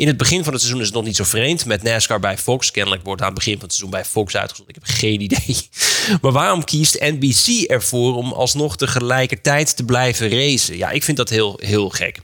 [0.00, 1.64] In het begin van het seizoen is het nog niet zo vreemd.
[1.64, 2.70] Met NASCAR bij Fox.
[2.70, 4.74] Kennelijk wordt aan het begin van het seizoen bij Fox uitgezonden.
[4.74, 5.56] Ik heb geen idee.
[6.22, 10.76] Maar waarom kiest NBC ervoor om alsnog tegelijkertijd te blijven racen?
[10.76, 12.16] Ja, ik vind dat heel, heel gek.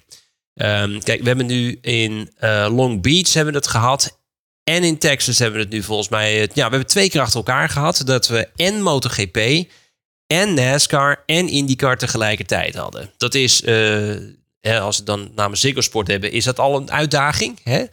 [0.55, 4.21] Um, kijk, we hebben nu in uh, Long Beach hebben we het gehad.
[4.65, 6.41] En in Texas hebben we het nu volgens mij...
[6.41, 8.03] Ja, we hebben twee keer achter elkaar gehad.
[8.05, 9.67] Dat we en MotoGP
[10.27, 13.13] en NASCAR en IndyCar tegelijkertijd hadden.
[13.17, 13.63] Dat is...
[13.63, 14.17] Uh,
[14.67, 17.59] als we dan namens Ziggo Sport hebben, is dat al een uitdaging.
[17.63, 17.85] Hè?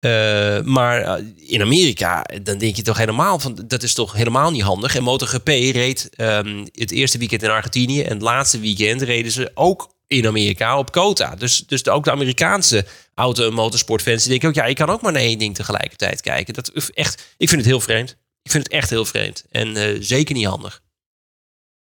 [0.00, 4.50] Uh, maar eh, in Amerika, dan denk je toch helemaal van dat is toch helemaal
[4.50, 4.96] niet handig.
[4.96, 9.50] En MotoGP reed um, het eerste weekend in Argentinië en het laatste weekend reden ze
[9.54, 11.34] ook in Amerika op Kota.
[11.34, 15.02] Dus, dus de, ook de Amerikaanse auto- en motorsportfans denken ook, ja, ik kan ook
[15.02, 16.54] maar naar één ding tegelijkertijd kijken.
[16.54, 18.16] Dat echt, ik vind het heel vreemd.
[18.42, 20.82] Ik vind het echt heel vreemd en uh, zeker niet handig.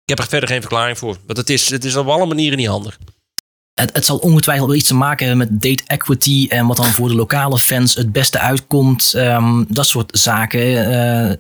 [0.03, 2.59] Ik heb er verder geen verklaring voor, want het is, het is op alle manieren
[2.59, 2.99] niet handig.
[3.75, 6.87] Het, het, zal ongetwijfeld wel iets te maken hebben met date equity en wat dan
[6.87, 9.13] voor de lokale fans het beste uitkomt.
[9.17, 10.61] Um, dat soort zaken.
[10.61, 11.33] Uh,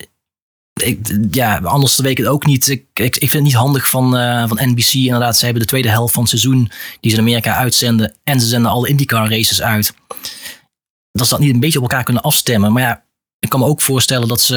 [0.83, 2.69] ik, ja, anders weet ik het ook niet.
[2.69, 4.93] Ik, ik, vind het niet handig van, uh, van NBC.
[4.93, 6.71] Inderdaad, ze hebben de tweede helft van het seizoen
[7.01, 8.15] die ze in Amerika uitzenden.
[8.25, 9.95] En ze zenden alle IndyCar races uit.
[11.13, 12.73] Dat ze dat niet een beetje op elkaar kunnen afstemmen.
[12.73, 13.05] Maar ja,
[13.39, 14.57] ik kan me ook voorstellen dat ze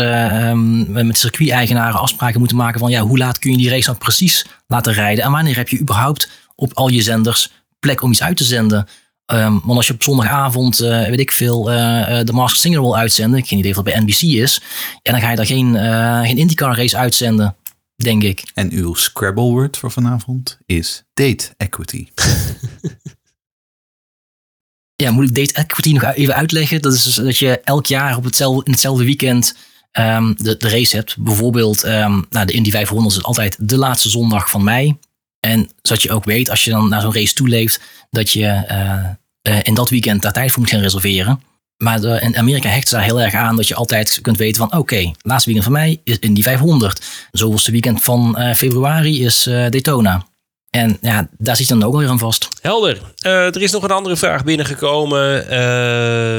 [0.50, 3.98] um, met circuit-eigenaren afspraken moeten maken van ja, hoe laat kun je die race dan
[3.98, 5.24] precies laten rijden?
[5.24, 8.88] En wanneer heb je überhaupt op al je zenders plek om iets uit te zenden.
[9.34, 12.98] Um, want als je op zondagavond, uh, weet ik veel, uh, de Masked Singer wil
[12.98, 14.62] uitzenden, ik geen idee of dat bij NBC is,
[15.02, 17.56] en dan ga je daar geen, uh, geen IndyCar race uitzenden,
[17.96, 18.44] denk ik.
[18.54, 22.06] En uw Scrabble word voor vanavond is date equity.
[25.04, 26.82] ja, moet ik date equity nog even uitleggen?
[26.82, 29.56] Dat is dus dat je elk jaar op hetzelfde, in hetzelfde weekend
[29.92, 31.18] um, de, de race hebt.
[31.18, 34.98] Bijvoorbeeld, um, nou, de Indy 500 is altijd de laatste zondag van mei.
[35.40, 37.80] En zodat je ook weet, als je dan naar zo'n race toeleeft,
[38.10, 38.64] dat je
[39.50, 41.42] uh, in dat weekend daar tijd voor moet gaan reserveren.
[41.78, 44.80] Maar in Amerika hecht ze daar heel erg aan dat je altijd kunt weten van
[44.80, 47.06] oké, laatste weekend van mei is in die 500.
[47.32, 50.26] Zoveelste weekend van uh, februari is Daytona.
[50.70, 52.48] En ja, daar zit dan ook alweer aan vast.
[52.62, 53.02] Helder.
[53.22, 55.46] er is nog een andere vraag binnengekomen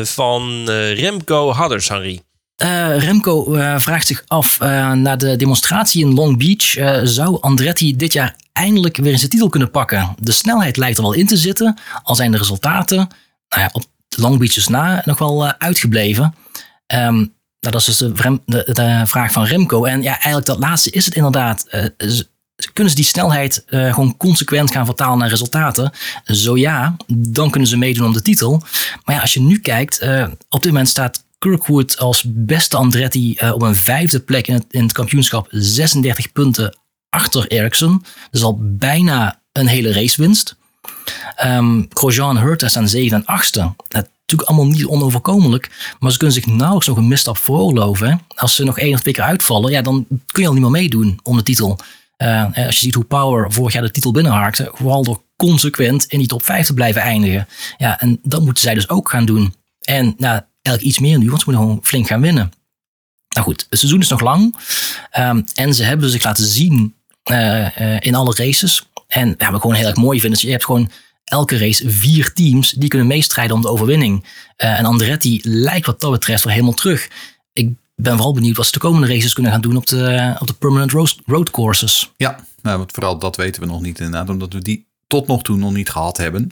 [0.06, 2.22] van Remco Hadders, Henry.
[2.62, 7.96] Uh, Remco uh, vraagt zich af, uh, na de demonstratie in Long Beach, zou Andretti
[7.96, 10.14] dit jaar eindelijk weer eens de titel kunnen pakken?
[10.20, 13.08] De snelheid lijkt er wel in te zitten, al zijn de resultaten
[13.48, 16.34] nou op Long Beach dus na nog wel uitgebleven.
[16.86, 19.84] Um, dat is dus de, vraag van Remco.
[19.84, 21.66] En ja, eigenlijk dat laatste is het inderdaad.
[22.72, 25.92] kunnen ze die snelheid gewoon consequent gaan vertalen naar resultaten?
[26.24, 28.62] Zo ja, dan kunnen ze meedoen om de titel.
[29.04, 30.02] Maar ja, als je nu kijkt,
[30.48, 34.64] op dit moment staat Kirkwood als beste Andretti uh, op een vijfde plek in het,
[34.70, 35.46] in het kampioenschap.
[35.50, 36.76] 36 punten
[37.08, 38.04] achter Ericsson.
[38.30, 40.56] Dus al bijna een hele racewinst.
[41.44, 43.56] Um, Grosjean en Hurta staan 7 en 8
[44.28, 45.94] Natuurlijk allemaal niet onoverkomelijk.
[45.98, 48.20] Maar ze kunnen zich nauwelijks nog een misstap veroorloven.
[48.34, 50.70] Als ze nog één of twee keer uitvallen, ja, dan kun je al niet meer
[50.70, 51.78] meedoen om de titel.
[52.18, 56.18] Uh, als je ziet hoe Power vorig jaar de titel binnenhaakte, vooral door consequent in
[56.18, 57.48] die top 5 te blijven eindigen.
[57.76, 59.54] Ja, en dat moeten zij dus ook gaan doen.
[59.80, 62.52] En nou, eigenlijk iets meer nu, want ze moeten gewoon flink gaan winnen.
[63.28, 64.56] Nou goed, het seizoen is nog lang.
[65.18, 66.94] Um, en ze hebben zich laten zien
[67.30, 68.88] uh, uh, in alle races.
[69.06, 70.90] En ja, wat gewoon heel erg mooi vind, is je hebt gewoon
[71.24, 74.24] elke race vier teams die kunnen meestrijden om de overwinning.
[74.24, 77.08] Uh, en Andretti lijkt wat dat betreft wel helemaal terug.
[77.52, 80.46] Ik ben vooral benieuwd wat ze de komende races kunnen gaan doen op de, op
[80.46, 82.12] de permanent road courses.
[82.16, 85.42] Ja, nou, want vooral dat weten we nog niet inderdaad, omdat we die tot nog
[85.42, 86.50] toe nog niet gehad hebben.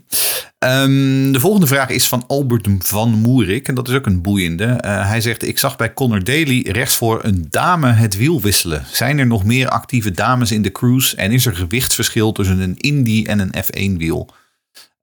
[0.59, 3.69] Um, de volgende vraag is van Albert van Moerik.
[3.69, 4.65] En dat is ook een boeiende.
[4.65, 8.85] Uh, hij zegt: Ik zag bij Connor Daly rechtsvoor een dame het wiel wisselen.
[8.93, 11.17] Zijn er nog meer actieve dames in de cruise?
[11.17, 14.31] En is er gewichtsverschil tussen een Indy en een F1 wiel?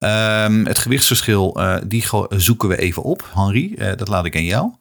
[0.04, 3.74] Um, het gewichtsverschil, uh, die zoeken we even op, Henri.
[3.78, 4.72] Uh, dat laat ik aan jou.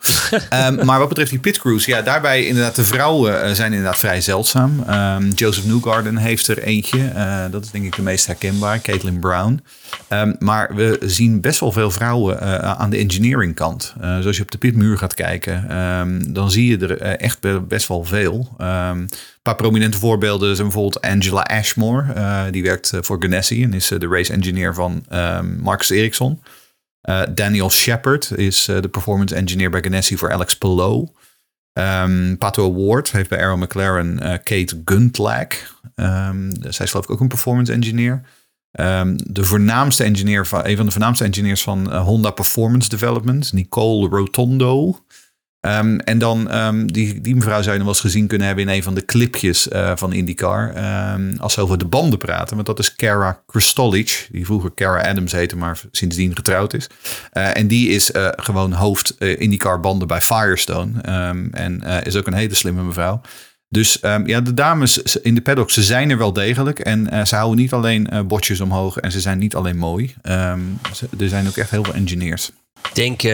[0.69, 4.21] um, maar wat betreft die pitcrews, ja, daarbij inderdaad, de vrouwen uh, zijn inderdaad vrij
[4.21, 4.85] zeldzaam.
[4.91, 7.13] Um, Joseph Newgarden heeft er eentje.
[7.51, 8.81] dat is denk ik de meest herkenbaar.
[8.81, 9.61] Caitlin Brown.
[10.09, 13.95] Ehm, maar we zien best wel veel vrouwen eh, aan de engineering kant.
[14.01, 18.05] Zoals je op de pitmuur gaat kijken, ehm, dan zie je er echt best wel
[18.05, 18.57] veel.
[19.43, 22.51] Ehm, paar prominente voorbeelden zijn bijvoorbeeld Angela Ashmore.
[22.51, 25.05] die werkt voor Ganassi en is de race engineer van
[25.61, 26.43] Marcus Ericsson.
[27.35, 31.09] Daniel Shepard is de performance engineer bij Ganassi voor Alex Palou.
[31.73, 35.47] Um, Pato Ward heeft bij Arrow McLaren Kate Guntlag.
[35.97, 38.23] Um, zij is geloof ik ook een performance engineer.
[39.17, 44.99] De voornaamste engineer van, een van de voornaamste engineers van Honda Performance Development, Nicole Rotondo.
[45.67, 48.65] Um, en dan, um, die, die mevrouw zou je nog wel eens gezien kunnen hebben
[48.65, 50.73] in een van de clipjes uh, van IndyCar.
[51.15, 52.55] Um, als ze over de banden praten.
[52.55, 56.87] Want dat is Kara Kristolic, die vroeger Kara Adams heette, maar sindsdien getrouwd is.
[57.33, 61.01] Uh, en die is uh, gewoon hoofd IndyCar banden bij Firestone.
[61.51, 63.21] en is ook een hele slimme mevrouw.
[63.69, 66.79] Dus ja, de dames in de paddock, ze zijn er wel degelijk.
[66.79, 70.15] En ze houden niet alleen botjes omhoog en ze zijn niet alleen mooi.
[70.23, 70.59] Er
[71.29, 72.51] zijn ook echt heel veel engineers.
[72.89, 73.31] Ik denk, uh,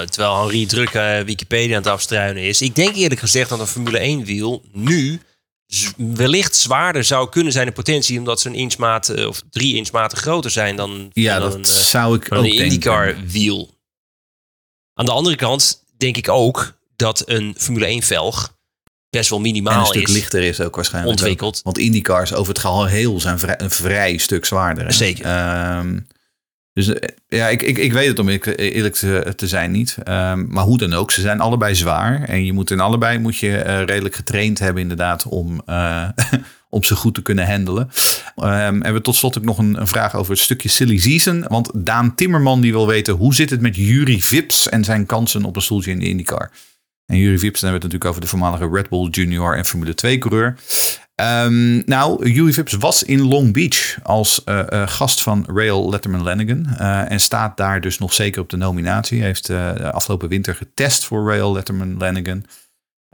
[0.00, 2.62] terwijl Henri druk uh, Wikipedia aan het afstruinen is.
[2.62, 5.20] Ik denk eerlijk gezegd dat een Formule 1 wiel nu
[5.96, 8.18] wellicht zwaarder zou kunnen zijn in potentie.
[8.18, 11.64] Omdat ze een inchmaat uh, of drie inchmaten groter zijn dan, ja, dan dat een,
[11.64, 13.74] zou ik een IndyCar wiel.
[14.94, 18.54] Aan de andere kant denk ik ook dat een Formule 1 velg
[19.10, 20.14] best wel minimaal en een stuk is.
[20.14, 21.12] lichter is ook waarschijnlijk.
[21.12, 21.56] Ontwikkeld.
[21.56, 21.64] Ook.
[21.64, 24.92] Want IndyCars over het geheel zijn vrij, een vrij stuk zwaarder.
[24.92, 25.24] Zeker.
[25.24, 25.98] Ehm,
[26.74, 28.94] dus eh, ja, ik, ik, ik weet het om eerlijk
[29.36, 29.96] te, zijn niet.
[30.08, 32.22] Um, maar hoe dan ook, ze zijn allebei zwaar.
[32.22, 36.08] En je moet in allebei moet je uh, redelijk getraind hebben inderdaad om, uh,
[36.68, 37.90] om ze goed te kunnen handelen.
[38.36, 41.44] Um, en we tot slot ook nog een, een, vraag over het stukje silly season.
[41.48, 45.44] Want Daan Timmerman die wil weten hoe zit het met Jury Vips en zijn kansen
[45.44, 46.50] op een stoeltje in de IndyCar.
[47.06, 49.64] En Jury Vips, dan hebben we het natuurlijk over de voormalige Red Bull Junior en
[49.64, 50.56] Formule 2 coureur.
[51.20, 56.22] Um, nou, Huey Vips was in Long Beach als uh, uh, gast van Rail Letterman
[56.22, 56.66] Lanigan.
[56.70, 59.18] Uh, en staat daar dus nog zeker op de nominatie.
[59.18, 59.50] Hij heeft
[59.92, 62.44] afgelopen winter getest voor Rail Letterman Lanigan.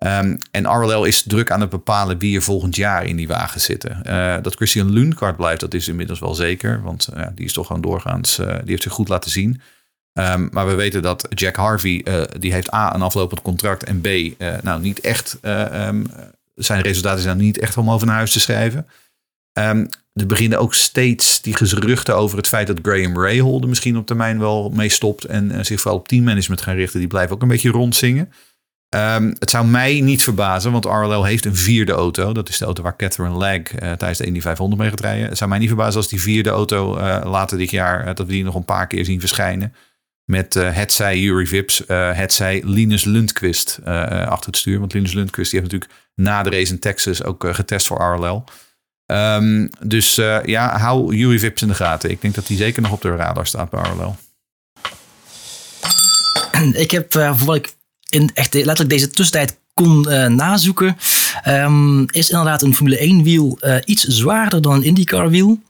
[0.05, 3.61] Um, en RLL is druk aan het bepalen wie er volgend jaar in die wagen
[3.61, 4.03] zitten.
[4.43, 6.83] dat Christian Lundgaard blijft, dat is inmiddels wel zeker.
[6.83, 9.61] Want die is toch gewoon doorgaans, die heeft zich goed laten zien.
[10.13, 12.05] Um, maar we weten dat Jack Harvey,
[12.39, 13.85] die heeft A, een aflopend contract.
[13.85, 14.09] En B,
[14.63, 15.39] nou niet echt
[16.63, 18.87] zijn resultaten zijn niet echt om over naar huis te schrijven.
[19.59, 24.07] Um, er beginnen ook steeds die geruchten over het feit dat Graham er misschien op
[24.07, 26.99] termijn wel mee stopt en zich vooral op teammanagement gaan richten.
[26.99, 28.33] Die blijven ook een beetje rondzingen.
[28.95, 32.33] Um, het zou mij niet verbazen, want RLL heeft een vierde auto.
[32.33, 35.29] Dat is de auto waar Catherine Lag uh, tijdens de Indy 500 mee gaat rijden.
[35.29, 38.33] Het zou mij niet verbazen als die vierde auto uh, later dit jaar, dat we
[38.33, 39.75] die nog een paar keer zien verschijnen.
[40.31, 44.78] Met uh, het zij Jury Vips, uh, het zij Linus Lundqvist uh, achter het stuur.
[44.78, 48.45] Want Linus Lundqvist die heeft natuurlijk na de race in Texas ook getest voor RLL.
[49.07, 50.14] Um, dus
[50.45, 52.11] ja, hou Jury Vips in de gaten.
[52.11, 54.16] Ik denk dat hij zeker nog op de radar staat bij RLL.
[56.85, 57.74] Ik heb, wat ik
[58.09, 60.01] in echt letterlijk deze tussentijd kon
[60.37, 60.97] nazoeken,
[61.49, 65.61] um, is inderdaad een Formule 1 wiel iets zwaarder dan een IndyCar wiel.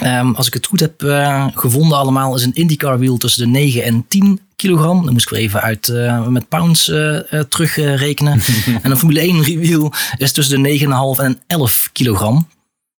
[0.00, 3.48] Um, als ik het goed heb uh, gevonden allemaal, is een IndyCar wiel tussen de
[3.48, 5.04] 9 en 10 kilogram.
[5.04, 7.18] Dan moest ik weer even uit uh, met pounds uh,
[7.48, 8.42] terugrekenen.
[8.82, 10.78] en een Formule 1 wiel is tussen de
[11.18, 12.48] 9,5 en 11 kilogram.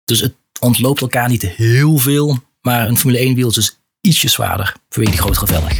[0.04, 2.38] Dus het ontloopt elkaar niet heel veel.
[2.60, 5.72] Maar een Formule 1 wiel is dus ietsje zwaarder vanwege die grotere velg.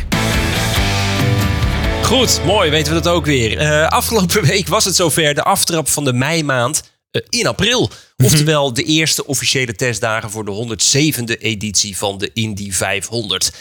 [2.03, 3.59] Goed, mooi, weten we dat ook weer.
[3.89, 6.92] afgelopen week was het zover, de aftrap van de meimaand
[7.29, 7.91] in april.
[8.17, 10.79] Oftewel de eerste officiële testdagen voor de
[11.33, 13.53] 107e editie van de Indy 500.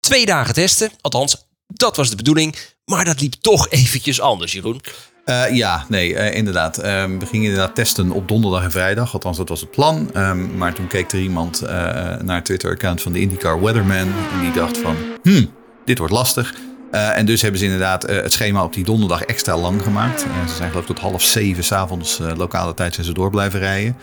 [0.00, 2.56] Twee dagen testen, althans, dat was de bedoeling.
[2.84, 4.80] Maar dat liep toch eventjes anders, Jeroen.
[5.24, 6.84] Uh, ja, nee, uh, inderdaad.
[6.84, 9.12] Um, we gingen inderdaad testen op donderdag en vrijdag.
[9.12, 10.10] Althans, dat was het plan.
[10.16, 14.12] Um, maar toen keek er iemand naar het Twitter-account van de IndyCar Weatherman.
[14.32, 15.54] En die dacht van, hmm,
[15.84, 16.54] dit wordt lastig.
[16.92, 20.20] Uh, en dus hebben ze inderdaad uh, het schema op die donderdag extra lang gemaakt.
[20.20, 23.96] Ze zijn geloof ik tot half zeven s'avonds lokale tijd zijn ze door blijven rijden.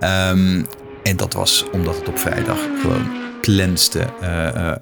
[0.00, 0.66] Um,
[1.02, 3.08] en dat was omdat het op vrijdag gewoon
[3.40, 4.04] klenste.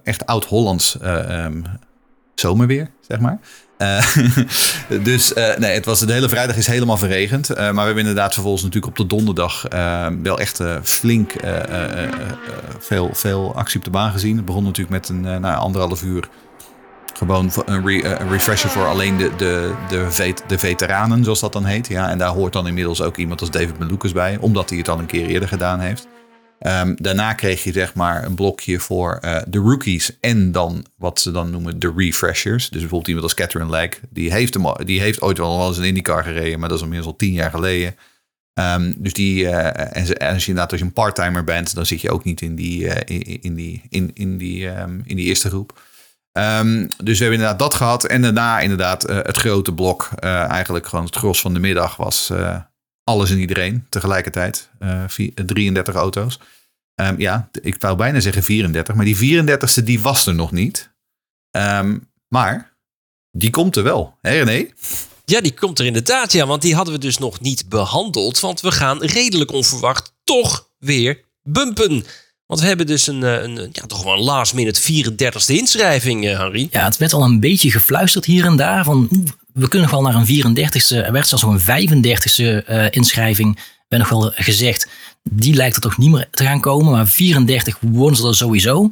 [0.04, 1.64] echt oud-Hollands um,
[2.34, 3.38] zomerweer, zeg maar.
[5.02, 7.48] dus nee, het was, de hele vrijdag is helemaal verregend.
[7.48, 9.66] maar we hebben inderdaad vervolgens natuurlijk op de donderdag
[10.22, 11.32] wel echt flink
[12.78, 14.36] veel, veel actie op de baan gezien.
[14.36, 16.28] Het begon natuurlijk met een nou, anderhalf uur
[17.18, 21.52] gewoon een, re, een, refresher voor alleen de, de, de, vet, de, veteranen, zoals dat
[21.52, 21.88] dan heet.
[21.88, 24.88] Ja, en daar hoort dan inmiddels ook iemand als David Malukas bij, omdat hij het
[24.88, 26.06] al een keer eerder gedaan heeft.
[26.66, 31.20] Um, daarna kreeg je zeg maar een blokje voor uh, de rookies en dan wat
[31.20, 32.68] ze dan noemen de refreshers.
[32.68, 36.24] Dus bijvoorbeeld iemand als Catherine Leg, die heeft, die heeft ooit wel, eens een IndyCar
[36.24, 37.96] gereden, maar dat is inmiddels al tien jaar geleden.
[38.54, 42.00] Ehm, dus die, en, en als je inderdaad als je een parttimer bent, dan zit
[42.00, 42.84] je ook niet in die,
[44.14, 45.80] in, die, ehm, in die eerste groep.
[46.32, 48.04] Um, dus we hebben inderdaad dat gehad.
[48.04, 50.08] En daarna inderdaad het grote blok.
[50.20, 52.30] eigenlijk gewoon het gros van de middag was
[53.04, 54.70] alles en iedereen tegelijkertijd.
[55.34, 56.38] 33 auto's.
[56.94, 58.94] Um, ja, ik wou bijna zeggen 34.
[58.94, 60.90] Maar die 34ste die was er nog niet.
[61.50, 62.76] Um, maar
[63.30, 64.18] die komt er wel.
[64.20, 64.66] Hé René?
[65.24, 66.32] Ja, die komt er inderdaad.
[66.32, 68.40] Ja, want die hadden we dus nog niet behandeld.
[68.40, 72.04] Want we gaan redelijk onverwacht toch weer bumpen.
[72.52, 74.80] Want we hebben dus een, een ja, toch wel een last minute
[75.12, 76.68] 34ste inschrijving, uh, Harry.
[76.70, 78.84] Ja, het werd al een beetje gefluisterd hier en daar.
[78.84, 79.08] Van,
[79.52, 80.96] we kunnen nog wel naar een 34ste.
[80.96, 83.58] Er werd zelfs nog een 35ste uh, inschrijving.
[83.88, 84.88] Ben nog wel gezegd
[85.30, 86.92] die lijkt er toch niet meer te gaan komen.
[86.92, 88.90] Maar 34 wonen ze er sowieso.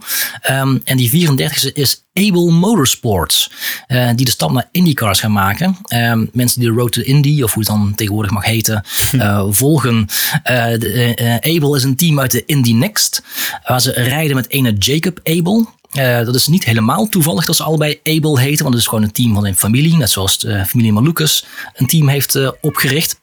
[0.50, 3.50] Um, en die 34e is Able Motorsports.
[3.88, 5.76] Uh, die de stap naar IndyCars gaan maken.
[5.94, 9.44] Um, mensen die de Road to Indy, of hoe het dan tegenwoordig mag heten, uh,
[9.60, 9.96] volgen.
[9.96, 13.22] Uh, de, Able is een team uit de Indy Next.
[13.66, 15.66] Waar ze rijden met ene Jacob Able.
[15.92, 19.04] Uh, dat is niet helemaal toevallig dat ze allebei Able heten, want het is gewoon
[19.04, 23.20] een team van een familie, net zoals de familie Malukas een team heeft uh, opgericht.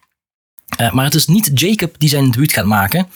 [0.82, 3.08] Uh, maar het is niet Jacob die zijn debuut gaat maken.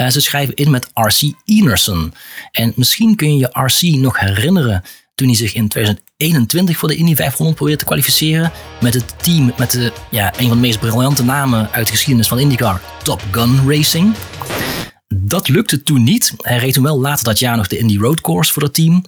[0.00, 1.32] Uh, ze schrijven in met R.C.
[1.44, 2.14] Enerson.
[2.50, 4.00] En misschien kun je je R.C.
[4.00, 4.82] nog herinneren
[5.14, 8.52] toen hij zich in 2021 voor de Indy 500 probeerde te kwalificeren.
[8.80, 12.28] Met het team met de, ja, een van de meest briljante namen uit de geschiedenis
[12.28, 14.14] van IndyCar, Top Gun Racing.
[15.08, 16.34] Dat lukte toen niet.
[16.38, 19.04] Hij reed toen wel later dat jaar nog de Indy Road Course voor het team.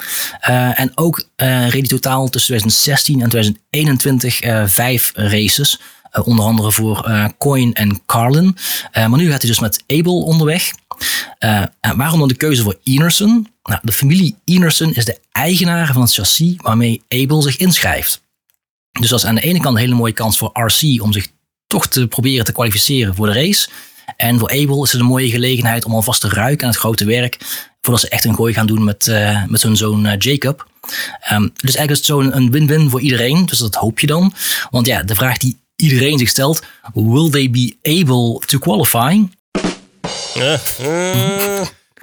[0.49, 5.81] Uh, en ook reed hij totaal tussen 2016 en 2021 vijf races.
[6.13, 8.57] Uh, onder andere voor uh, Coin en Carlin.
[8.93, 10.73] Uh, maar nu gaat hij dus met Abel onderweg.
[11.97, 13.49] waarom dan de keuze voor Enerson?
[13.63, 18.23] Nou, de familie Enerson is de eigenaar van het chassis waarmee Abel zich inschrijft.
[18.93, 21.29] Dus dat is aan de ene kant een hele mooie kans voor RC om zich
[21.67, 23.69] toch te proberen te kwalificeren voor de race.
[24.17, 27.05] En voor Abel is het een mooie gelegenheid om alvast te ruiken aan het grote
[27.05, 27.39] werk.
[27.81, 29.07] Voordat ze echt een gooi gaan doen met,
[29.47, 30.67] met hun zoon Jacob.
[31.33, 33.47] Um, dus eigenlijk is het zo een win-win voor iedereen.
[33.47, 34.35] Dus dat hoop je dan.
[34.71, 36.63] Want ja, de vraag die iedereen zich stelt:
[36.95, 39.25] will they be able to qualify?
[40.37, 40.59] Uh,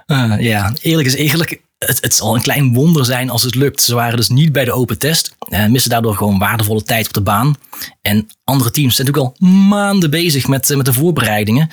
[0.07, 1.61] uh, ja, eerlijk is eerlijk.
[1.77, 3.81] Het, het, zal een klein wonder zijn als het lukt.
[3.81, 5.35] Ze waren dus niet bij de open test.
[5.49, 7.55] Uh, missen daardoor gewoon waardevolle tijd op de baan.
[8.01, 11.69] En andere teams zijn natuurlijk al maanden bezig met, met de voorbereidingen.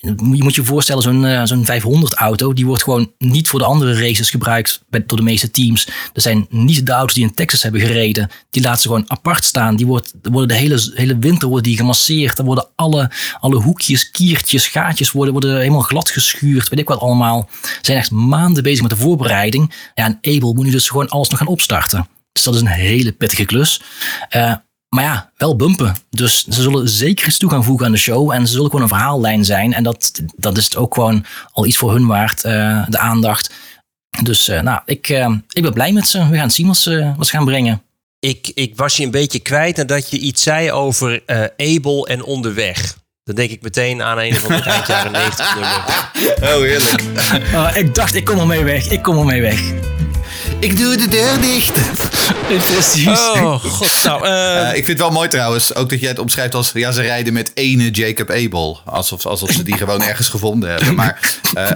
[0.00, 3.64] Je moet je voorstellen, zo'n uh, zo'n 500 auto, die wordt gewoon niet voor de
[3.64, 5.86] andere races gebruikt door de meeste teams.
[6.12, 8.30] Er zijn niet de auto's die in Texas hebben gereden.
[8.50, 9.76] Die laten ze gewoon apart staan.
[9.76, 12.38] Die wordt, worden de hele, hele winter worden die gemasseerd.
[12.38, 16.68] Er worden alle, alle hoekjes, kiertjes, gaatjes worden, worden helemaal glad geschuurd.
[16.68, 17.48] Weet ik wat allemaal.
[17.80, 19.74] Zijn echt maanden bezig met de voorbereiding.
[19.94, 22.08] Ja, en Abel moet nu dus gewoon alles nog gaan opstarten.
[22.32, 23.82] Dus dat is een hele pittige klus.
[24.36, 24.54] Uh,
[24.90, 25.94] maar ja, wel bumpen.
[26.10, 28.30] Dus ze zullen zeker iets toe gaan voegen aan de show.
[28.30, 29.72] En ze zullen gewoon een verhaallijn zijn.
[29.72, 33.54] En dat, dat is het ook gewoon al iets voor hun waard, uh, de aandacht.
[34.22, 36.28] Dus uh, nou, ik, uh, ik ben blij met ze.
[36.28, 37.82] We gaan zien wat ze, wat ze gaan brengen.
[38.18, 41.22] Ik, ik was je een beetje kwijt nadat je iets zei over
[41.56, 42.98] Abel en onderweg.
[43.24, 45.68] Dan denk ik meteen aan een van de eind jaren 90 nummer.
[46.40, 47.02] Oh, heerlijk.
[47.54, 48.90] Oh, ik dacht, ik kom er mee weg.
[48.90, 49.72] Ik kom er mee weg.
[50.60, 51.72] Ik doe de deur dicht.
[52.72, 53.06] Precies.
[53.06, 54.04] Oh, god.
[54.04, 54.30] Nou, uh...
[54.30, 56.70] uh, ik vind het wel mooi trouwens, ook dat jij het omschrijft als...
[56.74, 58.80] ja, ze rijden met ene Jacob Abel.
[58.84, 60.94] Alsof, alsof ze die gewoon ergens gevonden hebben.
[60.94, 61.70] Maar uh,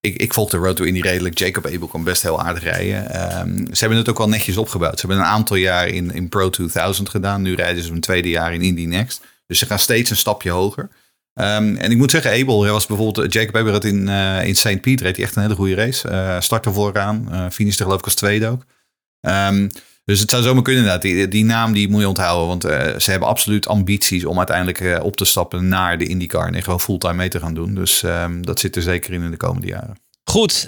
[0.00, 1.38] ik, ik volg de Road to Indy redelijk.
[1.38, 3.30] Jacob Abel kan best heel aardig rijden.
[3.40, 5.00] Um, ze hebben het ook wel netjes opgebouwd.
[5.00, 7.42] Ze hebben een aantal jaar in, in Pro 2000 gedaan.
[7.42, 9.20] Nu rijden ze een tweede jaar in Indy Next.
[9.46, 10.88] Dus ze gaan steeds een stapje hoger.
[11.34, 14.80] Um, en ik moet zeggen, Abel was bijvoorbeeld, Jacob Abel in, uh, in St.
[14.80, 16.08] Piet reed hij echt een hele goede race.
[16.08, 18.64] Uh, startte vooraan, uh, finishte geloof ik als tweede ook.
[19.20, 19.70] Um,
[20.04, 21.02] dus het zou zomaar kunnen inderdaad.
[21.02, 22.62] Die, die naam die moet je onthouden, want
[23.02, 27.14] ze hebben absoluut ambities om uiteindelijk op te stappen naar de IndyCar en gewoon fulltime
[27.14, 27.74] mee te gaan doen.
[27.74, 29.96] Dus um, dat zit er zeker in in de komende jaren.
[30.24, 30.66] Goed,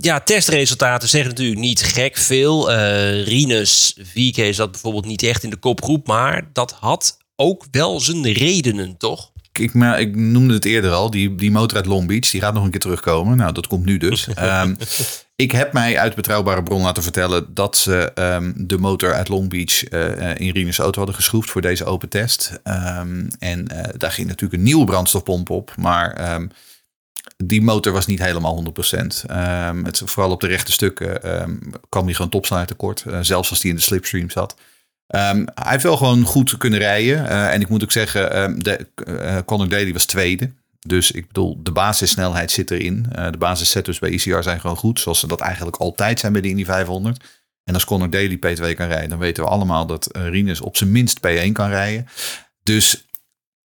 [0.00, 2.70] ja, testresultaten zeggen natuurlijk niet gek veel.
[2.70, 8.00] Uh, Rinus VK zat bijvoorbeeld niet echt in de kopgroep, maar dat had ook wel
[8.00, 9.31] zijn redenen, toch?
[9.52, 12.54] Ik, maar, ik noemde het eerder al, die, die motor uit Long Beach, die gaat
[12.54, 13.36] nog een keer terugkomen.
[13.36, 14.28] Nou, dat komt nu dus.
[14.38, 14.76] um,
[15.36, 19.48] ik heb mij uit betrouwbare bron laten vertellen dat ze um, de motor uit Long
[19.48, 22.60] Beach uh, in Rinus auto hadden geschroefd voor deze open test.
[22.64, 26.40] Um, en uh, daar ging natuurlijk een nieuwe brandstofpomp op, maar
[27.36, 29.06] die motor was niet helemaal 100%.
[29.82, 31.20] het, vooral op de rechte stukken
[31.88, 34.54] kwam hij gewoon topsnelheid tekort, uh, zelfs als die in de slipstream zat.
[35.14, 37.24] Um, hij heeft wel gewoon goed kunnen rijden.
[37.24, 40.50] Uh, en ik moet ook zeggen, um, de, uh, Conor Daly was tweede.
[40.86, 43.06] Dus ik bedoel, de basissnelheid zit erin.
[43.16, 45.00] Uh, de basissetups bij ECR zijn gewoon goed.
[45.00, 47.24] Zoals ze dat eigenlijk altijd zijn bij de Indy 500.
[47.64, 50.92] En als Conor Daly P2 kan rijden, dan weten we allemaal dat Rinus op zijn
[50.92, 52.06] minst P1 kan rijden.
[52.62, 53.06] Dus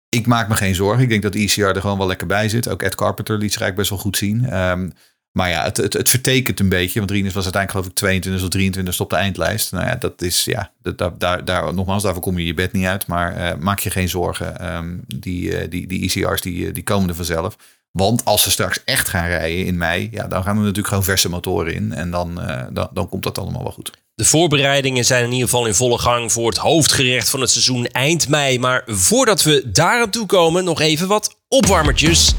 [0.09, 1.03] ik maak me geen zorgen.
[1.03, 2.69] Ik denk dat ECR er gewoon wel lekker bij zit.
[2.69, 4.47] Ook Ed Carpenter liet zich eigenlijk best wel goed zien.
[4.51, 4.91] Ehm,
[5.33, 6.99] maar ja, het, het, het vertekent een beetje.
[6.99, 9.73] Want Rinus was uiteindelijk geloof ik 22 of 23 op de eindlijst.
[9.73, 12.87] Nou ja, dat is ja, dat, daar, daar, nogmaals, daarvoor kom je je bed niet
[12.87, 13.07] uit.
[13.07, 14.61] Maar uh, maak je geen zorgen.
[14.61, 17.57] Ehm, die, uh, die, die ECR's die, die komen er vanzelf.
[17.91, 21.05] Want als ze straks echt gaan rijden in mei, ja, dan gaan er natuurlijk gewoon
[21.05, 21.93] verse motoren in.
[21.93, 22.35] En dan,
[22.73, 23.91] dan, dan komt dat allemaal wel goed.
[24.15, 27.87] De voorbereidingen zijn in ieder geval in volle gang voor het hoofdgerecht van het seizoen
[27.87, 28.59] eind mei.
[28.59, 32.35] Maar voordat we daar aan toe komen, nog even wat opwarmertjes.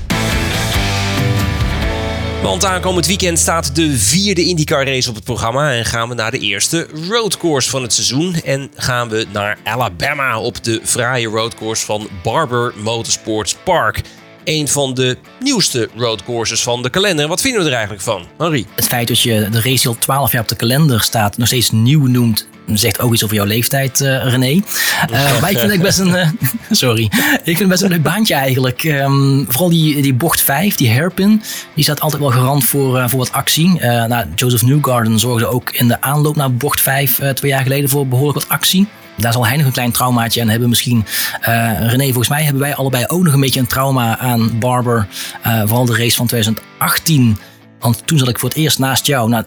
[2.41, 6.31] Want aankomend weekend staat de vierde IndyCar race op het programma en gaan we naar
[6.31, 8.35] de eerste roadcourse van het seizoen.
[8.35, 14.01] En gaan we naar Alabama op de fraaie roadcourse van Barber Motorsports Park
[14.43, 17.27] een van de nieuwste roadcourses van de kalender.
[17.27, 18.65] Wat vinden we er eigenlijk van, Henri?
[18.75, 21.71] Het feit dat je de race al 12 jaar op de kalender staat, nog steeds
[21.71, 24.51] nieuw noemt, zegt ook iets over jouw leeftijd, uh, René.
[24.51, 26.07] Uh, maar ik vind het best een.
[26.07, 26.29] Uh,
[26.71, 27.03] sorry.
[27.03, 28.83] Ik vind het best een leuk baantje eigenlijk.
[28.83, 31.41] Um, vooral die, die bocht 5, die hairpin,
[31.73, 33.79] die staat altijd wel garant voor, voor wat actie.
[33.79, 38.07] nou, Joseph Newgarden zorgde ook in de aanloop naar bocht 5 twee jaar geleden voor
[38.07, 38.87] behoorlijk wat actie.
[39.17, 40.69] Daar zal hij nog een klein traumaatje aan hebben.
[40.69, 41.05] Misschien,
[41.41, 45.07] uh, René, volgens mij hebben wij allebei ook nog een beetje een trauma aan Barber.
[45.47, 47.37] Uh, vooral de race van 2018.
[47.81, 49.29] Want toen zat ik voor het eerst naast jou.
[49.29, 49.43] Nou,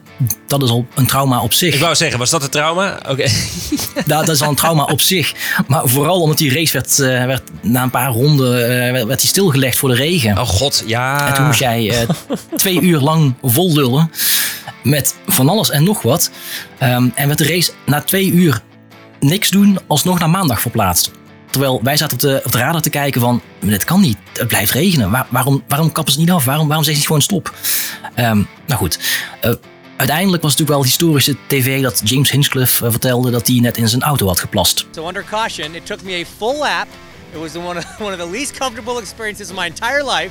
[0.47, 1.75] dat is al een trauma op zich.
[1.75, 2.97] Ik wou zeggen, was dat een trauma?
[2.99, 3.11] Oké.
[3.11, 3.31] Okay.
[4.07, 5.35] dat, dat, is al een trauma op zich.
[5.67, 9.21] Maar vooral omdat die race werd, uh, werd na een paar ronden uh, werd, werd
[9.21, 10.39] die stilgelegd voor de regen.
[10.39, 11.29] Oh god, ja.
[11.29, 12.09] En toen moest jij uh,
[12.57, 14.11] twee uur lang vol lullen.
[14.83, 16.31] Met van alles en nog wat.
[16.83, 18.63] Um, en werd de race na twee uur
[19.25, 21.11] niks doen alsnog naar maandag verplaatst.
[21.51, 24.49] Terwijl wij zaten op de, op de radar te kijken van, dit kan niet, het
[24.49, 25.11] blijft regenen.
[25.11, 26.45] Waar, waarom, waarom kappen ze niet af?
[26.45, 27.55] Waarom, waarom zeggen ze gewoon stop?
[28.17, 28.99] Um, nou goed,
[29.45, 29.53] uh,
[29.97, 33.77] uiteindelijk was het natuurlijk wel historische tv dat James Hinchcliffe uh, vertelde dat hij net
[33.77, 34.87] in zijn auto had geplast.
[35.31, 36.27] Caution, it me
[37.41, 37.57] was
[38.01, 40.31] one of the least comfortable experiences of my entire life.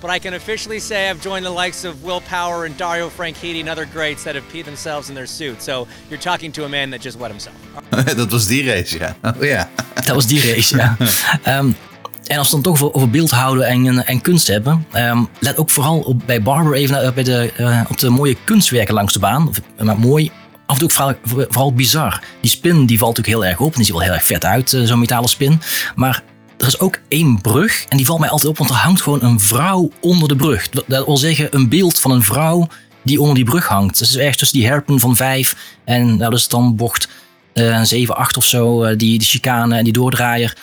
[0.00, 3.60] But I can officially say I've joined the likes of Will Power and Dario Franchitti
[3.60, 5.62] and other greats that have peed themselves in their suit.
[5.62, 7.56] So you're talking to a man that just wet himself.
[8.16, 9.16] dat was die race, ja.
[9.38, 9.68] Oh, ja.
[10.08, 10.96] Dat was die race, ja.
[11.58, 11.76] um,
[12.26, 15.28] en als we het dan toch over, over beeld houden en, en kunst hebben, um,
[15.40, 19.12] let ook vooral op, bij Barber even bij de, uh, op de mooie kunstwerken langs
[19.12, 19.48] de baan.
[19.48, 20.30] Of, maar mooi,
[20.66, 22.22] af en toe ook vooral, vooral bizar.
[22.40, 24.44] Die spin die valt natuurlijk heel erg op en die ziet wel heel erg vet
[24.44, 25.60] uit, uh, zo'n metalen spin.
[25.94, 26.22] Maar
[26.58, 29.22] er is ook één brug en die valt mij altijd op, want er hangt gewoon
[29.22, 30.68] een vrouw onder de brug.
[30.68, 32.68] Dat wil zeggen, een beeld van een vrouw
[33.02, 33.98] die onder die brug hangt.
[33.98, 37.08] Dus ergens tussen die herpen van vijf en nou, is dan bocht
[37.54, 40.56] uh, 7, 8 of zo, uh, die, die chicane en die doordraaier.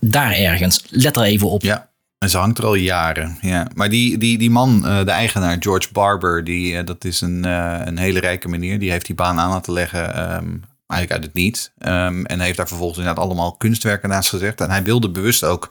[0.00, 0.84] Daar ergens.
[0.88, 1.62] Let er even op.
[1.62, 1.92] Ja.
[2.18, 3.38] En ze hangt er al jaren.
[3.40, 3.66] Ja.
[3.74, 7.44] Maar die, die, die man, uh, de eigenaar, George Barber, die, uh, dat is een,
[7.88, 8.78] een hele rijke meneer.
[8.78, 10.34] Die heeft die baan aan laten leggen.
[10.34, 11.72] Um, eigenlijk uit het niet.
[11.78, 14.60] Um, en heeft daar vervolgens inderdaad allemaal kunstwerken naast gezet.
[14.60, 15.70] En hij wilde bewust ook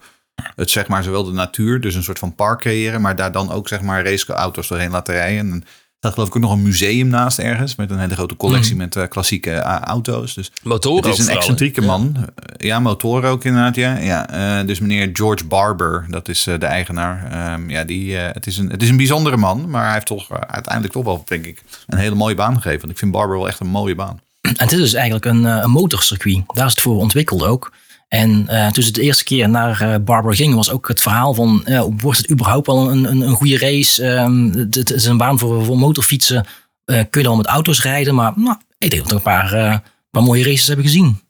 [0.55, 3.51] het, zeg maar, zowel de natuur, dus een soort van park creëren, maar daar dan
[3.51, 5.51] ook, zeg maar, raceauto's doorheen laten rijden.
[5.51, 5.64] En
[5.99, 8.78] daar geloof ik ook nog een museum naast ergens, met een hele grote collectie mm.
[8.78, 10.34] met uh, klassieke uh, auto's.
[10.34, 12.16] Dus motoren Het is een excentrieke man.
[12.16, 12.28] Ja.
[12.57, 13.97] ja, motoren ook inderdaad, ja.
[13.97, 17.53] ja uh, dus meneer George Barber, dat is de eigenaar.
[17.53, 20.30] Um, ja, die, het, is een, het is een bijzondere man, maar hij heeft toch
[20.30, 22.80] uiteindelijk toch wel, denk ik, een hele mooie baan gegeven.
[22.80, 24.20] Want ik vind Barber wel echt een mooie baan.
[24.57, 26.43] En het is eigenlijk een, een motorcircuit.
[26.53, 27.71] Daar is het voor ontwikkeld ook.
[28.13, 31.33] En uh, toen ze de eerste keer naar uh, Barber gingen, was ook het verhaal
[31.33, 34.05] van, uh, wordt het überhaupt wel een, een, een goede race?
[34.05, 36.45] Um, het is een baan voor, voor motorfietsen.
[36.85, 38.15] kun je dan met auto's rijden?
[38.15, 41.21] Maar nou, ik denk dat een paar, mooie races hebben gezien.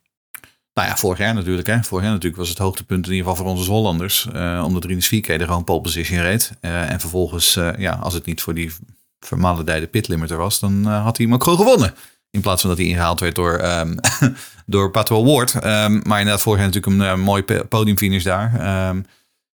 [0.73, 1.67] Nou ja, vorig jaar natuurlijk.
[1.67, 1.83] Hè.
[1.83, 4.27] Vorig jaar natuurlijk was het hoogtepunt in ieder geval voor onze Hollanders.
[4.63, 6.51] omdat Rinus er gewoon pole position reed.
[6.61, 8.71] en vervolgens, ja, als het niet voor die
[9.19, 11.93] vermalendijde pitlimiter was, dan had hij hem ook gewoon gewonnen.
[12.33, 13.95] In plaats van dat hij ingehaald werd door, um,
[14.65, 15.55] door Ward.
[15.55, 15.61] Um,
[16.03, 18.87] maar inderdaad, vorig jaar natuurlijk een uh, mooi podiumfinish daar.
[18.89, 19.05] Um,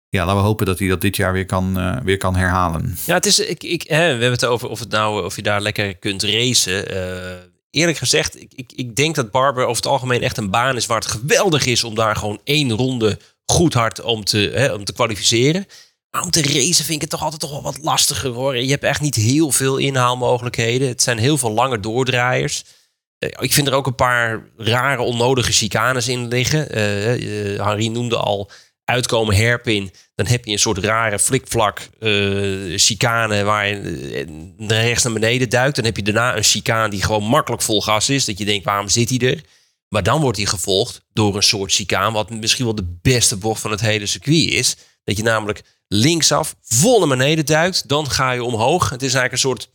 [0.09, 2.97] ja, laten we hopen dat hij dat dit jaar weer kan, uh, weer kan herhalen.
[3.05, 5.41] Ja, het is, ik, ik, hè, we hebben het over of, het nou, of je
[5.41, 6.93] daar lekker kunt racen.
[6.93, 7.31] Uh,
[7.69, 10.85] eerlijk gezegd, ik, ik, ik denk dat Barber over het algemeen echt een baan is
[10.85, 14.83] waar het geweldig is om daar gewoon één ronde goed hard om te, hè, om
[14.83, 15.65] te kwalificeren.
[16.29, 18.57] Te racen vind ik het toch altijd toch wel wat lastiger hoor.
[18.57, 20.87] Je hebt echt niet heel veel inhaalmogelijkheden.
[20.87, 22.63] Het zijn heel veel lange doordraaiers.
[23.19, 26.77] Uh, ik vind er ook een paar rare, onnodige chicanes in liggen.
[26.77, 28.51] Uh, uh, Harry noemde al
[28.83, 29.91] uitkomen herpin.
[30.15, 31.89] Dan heb je een soort rare flikvlak
[32.75, 35.75] chicane waar je rechts naar beneden duikt.
[35.75, 38.25] Dan heb je daarna een chicane die gewoon makkelijk vol gas is.
[38.25, 39.41] Dat je denkt, waarom zit hij er?
[39.89, 42.13] Maar dan wordt hij gevolgd door een soort chicaan...
[42.13, 44.75] wat misschien wel de beste bocht van het hele circuit is.
[45.03, 47.87] Dat je namelijk linksaf vol naar beneden duikt.
[47.87, 48.89] Dan ga je omhoog.
[48.89, 49.69] Het is eigenlijk een soort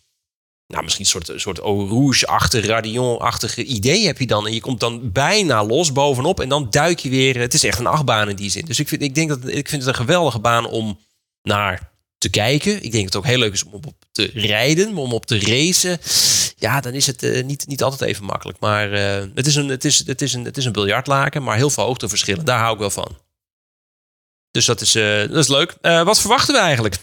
[0.66, 4.46] nou, misschien een soort, soort Rouge-achtig, Radion-achtige idee heb je dan.
[4.46, 7.38] En je komt dan bijna los bovenop en dan duik je weer.
[7.38, 8.64] Het is echt een achtbaan in die zin.
[8.64, 10.98] Dus ik vind, ik denk dat, ik vind het een geweldige baan om
[11.42, 12.82] naar te kijken.
[12.82, 15.38] Ik denk dat het ook heel leuk is om op te rijden, om op te
[15.38, 15.98] racen.
[16.56, 18.58] Ja, dan is het uh, niet, niet altijd even makkelijk.
[18.60, 21.56] Maar uh, het, is een, het, is, het, is een, het is een biljartlaken, maar
[21.56, 22.44] heel veel hoogteverschillen.
[22.44, 23.16] Daar hou ik wel van.
[24.54, 25.76] Dus dat is, uh, dat is leuk.
[25.80, 26.96] wat verwachten we eigenlijk?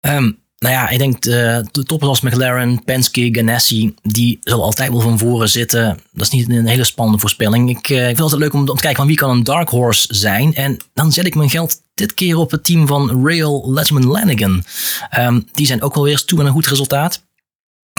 [0.00, 4.90] Um, nou ja, ik denk de, de toppers als McLaren, Penske, Ganassi, die zullen altijd
[4.90, 6.00] wel van voren zitten.
[6.12, 7.70] Dat is niet een hele spannende voorspelling.
[7.70, 10.14] Ik, ik vind het altijd leuk om, te kijken van wie kan een dark horse
[10.14, 10.54] zijn.
[10.54, 14.64] En dan zet ik mijn geld dit keer op het team van Rail Letterman Lanigan.
[15.18, 17.22] Um, die zijn ook wel weer toe met een goed resultaat.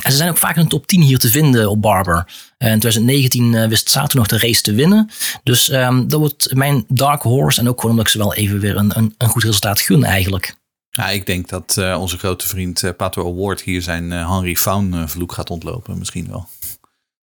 [0.03, 2.15] En ze zijn ook vaak in de top 10 hier te vinden op Barber.
[2.57, 5.09] En in 2019 uh, wist Sato nog de race te winnen.
[5.43, 7.59] Dus um, dat wordt mijn dark horse.
[7.59, 10.03] En ook gewoon omdat ik ze wel even weer een, een, een goed resultaat gun
[10.03, 10.55] eigenlijk.
[10.89, 14.55] Ja, ik denk dat uh, onze grote vriend uh, Pato Award hier zijn uh, Henry
[14.55, 15.97] Faun vloek gaat ontlopen.
[15.97, 16.47] Misschien wel.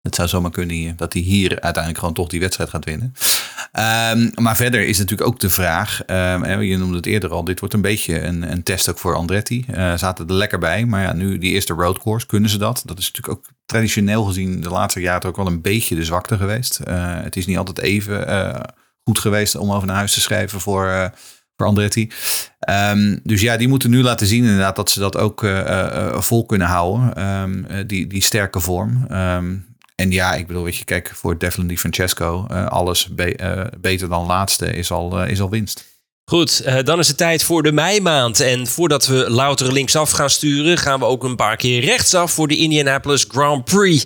[0.01, 3.13] Het zou zomaar kunnen dat hij hier uiteindelijk gewoon toch die wedstrijd gaat winnen.
[4.13, 7.59] Um, maar verder is natuurlijk ook de vraag, um, je noemde het eerder al, dit
[7.59, 9.65] wordt een beetje een, een test ook voor Andretti.
[9.69, 12.83] Uh, zaten er lekker bij, maar ja, nu die eerste roadcourse, kunnen ze dat?
[12.85, 16.37] Dat is natuurlijk ook traditioneel gezien de laatste jaren ook wel een beetje de zwakte
[16.37, 16.79] geweest.
[16.87, 18.59] Uh, het is niet altijd even uh,
[19.03, 21.11] goed geweest om over naar huis te schrijven voor
[21.55, 22.11] voor Andretti.
[22.69, 25.45] Um, dus ja, die moeten nu laten zien inderdaad dat ze dat ook
[26.23, 27.87] vol kunnen houden.
[27.87, 29.07] Die, die sterke vorm.
[29.11, 29.66] Um,
[30.01, 34.25] en ja, ik bedoel, weet je, kijk, voor Devlin Francesco, uh, alles be beter dan
[34.25, 35.85] laatste is al, is al winst.
[36.25, 38.39] Goed, dan is het tijd voor de meimaand.
[38.39, 42.47] En voordat we louter linksaf gaan sturen, gaan we ook een paar keer rechtsaf voor
[42.47, 44.05] de Indianapolis Grand Prix.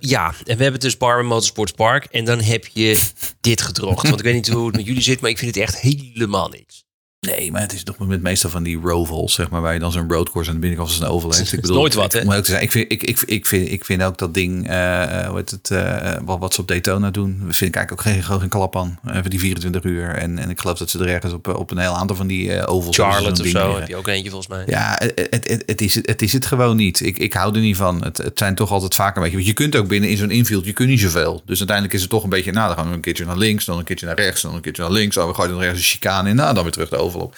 [0.00, 2.04] Ja, en we hebben dus Barber Motorsports Park.
[2.04, 3.00] En dan heb je
[3.40, 4.08] dit gedroogd.
[4.08, 6.48] Want ik weet niet hoe het met jullie zit, maar ik vind het echt helemaal
[6.48, 6.84] niks.
[7.20, 9.92] Nee, maar het is toch met meestal van die rovals, zeg maar, waar je dan
[9.92, 11.52] zo'n roadcourse aan de binnenkant van zijn oval heeft.
[11.52, 12.20] Ik bedoel, nooit wat, hè?
[12.20, 14.70] Om ook te zeggen, ik vind, ik, ik, ik, vind, ik vind ook dat ding,
[14.70, 18.00] uh, hoe heet het, uh, wat, wat ze op Daytona doen, vind ik eigenlijk ook
[18.00, 18.98] geen, gewoon geen klap aan.
[19.06, 20.08] Uh, voor die 24 uur.
[20.14, 22.66] En, en ik geloof dat ze er ergens op, op een heel aantal van die
[22.66, 24.64] ovals Charlotte of zo heb je ook eentje volgens mij.
[24.66, 27.00] Ja, het, het, het, is, het is het gewoon niet.
[27.00, 28.04] Ik, ik hou er niet van.
[28.04, 30.30] Het, het zijn toch altijd vaker een beetje, want je kunt ook binnen in zo'n
[30.30, 31.42] infield, je kunt niet zoveel.
[31.44, 33.64] Dus uiteindelijk is het toch een beetje, nou, dan gaan we een keertje naar links,
[33.64, 35.16] dan een keertje naar rechts, dan een keertje naar links.
[35.16, 37.36] Oh, we gooien dan ergens een chicane in, nou, dan weer terug de oval op.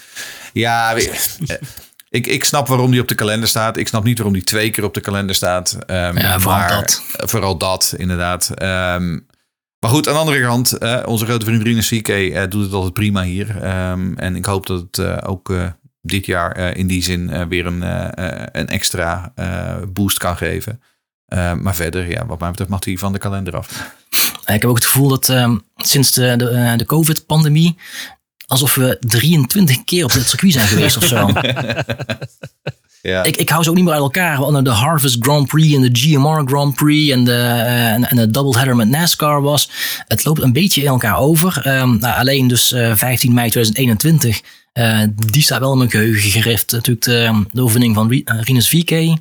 [0.52, 0.94] Ja,
[2.10, 3.76] ik, ik snap waarom die op de kalender staat.
[3.76, 5.78] Ik snap niet waarom die twee keer op de kalender staat.
[5.86, 7.02] Um, ja, vooral maar, dat.
[7.16, 8.50] Vooral dat, inderdaad.
[8.62, 9.26] Um,
[9.78, 12.72] maar goed, aan de andere kant, uh, onze grote vriend Rinus CK uh, doet het
[12.72, 13.48] altijd prima hier.
[13.90, 15.54] Um, en ik hoop dat het uh, ook
[16.02, 17.82] dit jaar in die zin weer een,
[18.58, 19.32] een extra
[19.88, 20.82] boost kan geven.
[21.60, 23.94] maar verder, ja, wat mij betreft mag hij van de kalender af.
[24.40, 25.32] Ik heb ook het gevoel dat
[25.76, 27.78] sinds de, de, de COVID-pandemie
[28.50, 31.28] alsof we 23 keer op dit circuit zijn geweest of zo.
[33.02, 33.22] Ja.
[33.22, 34.62] Ik, ik hou ze ook niet meer uit elkaar.
[34.62, 38.30] De Harvest Grand Prix en de GMR Grand Prix en de, uh, en, en de
[38.30, 39.70] doubleheader met NASCAR was.
[40.06, 41.62] Het loopt een beetje in elkaar over.
[41.66, 44.40] Um, nou, alleen dus uh, 15 mei 2021.
[44.74, 46.72] Uh, die staat wel in mijn geheugen gericht.
[46.72, 49.18] Natuurlijk de, de overwinning van Rinus VK.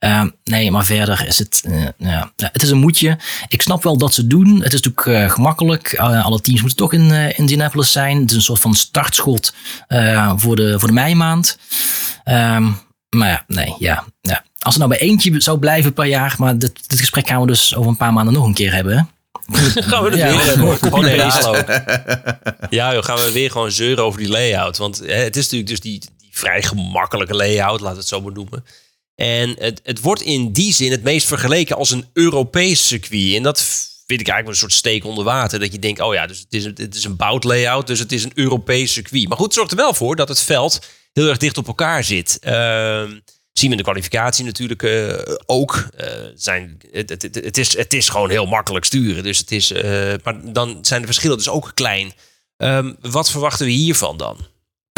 [0.00, 3.18] Uh, nee, maar verder is het, uh, ja, het is een moedje.
[3.48, 4.62] Ik snap wel dat ze doen.
[4.62, 5.94] Het is natuurlijk uh, gemakkelijk.
[5.98, 8.20] alle teams moeten toch in Indianapolis zijn.
[8.20, 9.54] Het is een soort van startschot
[10.36, 11.58] voor, de, voor de meimaand.
[12.24, 12.78] Um,
[13.14, 14.44] maar ja, nee, ja, ja.
[14.58, 17.46] Als het nou bij eentje zou blijven per jaar, maar dit, dit gesprek gaan we
[17.46, 18.96] dus over een paar maanden nog een keer hebben.
[18.96, 19.02] Hè?
[19.82, 21.04] gaan we er ja, weer gewoon, gewoon
[22.70, 24.76] Ja, joh, gaan we weer gewoon zeuren over die layout.
[24.76, 28.32] Want hè, het is natuurlijk dus die, die vrij gemakkelijke layout, laat het zo maar
[28.32, 28.64] noemen.
[29.14, 33.34] En het, het wordt in die zin het meest vergeleken als een Europees circuit.
[33.34, 33.60] En dat
[34.06, 35.60] vind ik eigenlijk een soort steek onder water.
[35.60, 38.12] Dat je denkt, oh ja, dus het is, het is een bout layout, dus het
[38.12, 39.28] is een Europees circuit.
[39.28, 40.80] Maar goed, het zorgt er wel voor dat het veld
[41.12, 42.38] heel erg dicht op elkaar zit.
[42.42, 42.52] Uh,
[43.52, 45.88] zien we in de kwalificatie natuurlijk uh, ook.
[46.00, 49.22] Uh, zijn, het, is, het is gewoon heel makkelijk sturen.
[49.22, 52.12] Dus het is, uh, maar dan zijn de verschillen dus ook klein.
[52.56, 54.36] Um, wat verwachten we hiervan dan?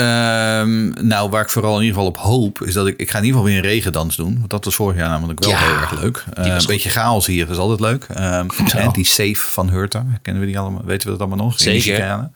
[0.01, 3.19] Um, nou, waar ik vooral in ieder geval op hoop, is dat ik, ik ga
[3.19, 4.37] in ieder geval weer een regendans doen.
[4.39, 6.25] Want dat was vorig jaar namelijk wel heel erg leuk.
[6.39, 8.07] Uh, een beetje chaos hier is altijd leuk.
[8.21, 8.47] Um,
[8.79, 10.85] Anti-safe van Hurta, kennen we die allemaal?
[10.85, 11.61] Weten we dat allemaal nog?
[11.61, 12.31] Zeker.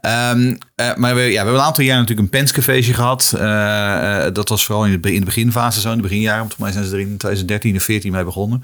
[0.00, 3.32] Um, uh, maar we, ja, we hebben een aantal jaar natuurlijk een Penske feestje gehad.
[3.36, 6.38] Uh, dat was vooral in de, in de beginfase zo, in de beginjaren.
[6.38, 8.62] Want volgens mij zijn ze er in 2013 en 14 mee begonnen.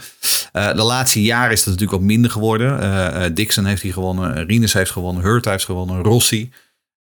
[0.52, 3.34] de laatste jaren is dat natuurlijk wat minder geworden.
[3.34, 6.50] Dixon heeft hier gewonnen, Rinus heeft gewonnen, Hurta heeft gewonnen, Rossi.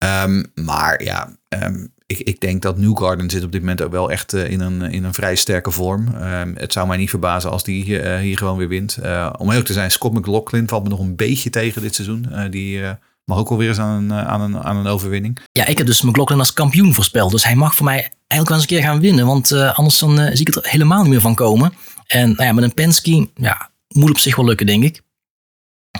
[0.03, 4.11] Um, maar ja, um, ik, ik, denk dat Newgarden zit op dit moment ook wel
[4.11, 6.07] echt uh, in, een, in een vrij sterke vorm.
[6.07, 8.97] Um, het zou mij niet verbazen als die uh, hier gewoon weer wint.
[9.03, 12.27] Uh, om heel te zijn, Scott McLaughlin valt me nog een beetje tegen dit seizoen.
[12.49, 12.81] die
[13.25, 15.39] mag ook wel weer eens aan een, aan, een, aan een overwinning.
[15.51, 17.31] Ja, ik heb dus McLaughlin als kampioen voorspeld.
[17.31, 19.25] Dus hij mag voor mij eigenlijk wel eens een keer gaan winnen.
[19.25, 21.73] Want anders dan, zie ik het er helemaal niet meer van komen.
[22.07, 25.01] En nou ja, met een Penske, ja, moet op zich wel lukken, denk ik.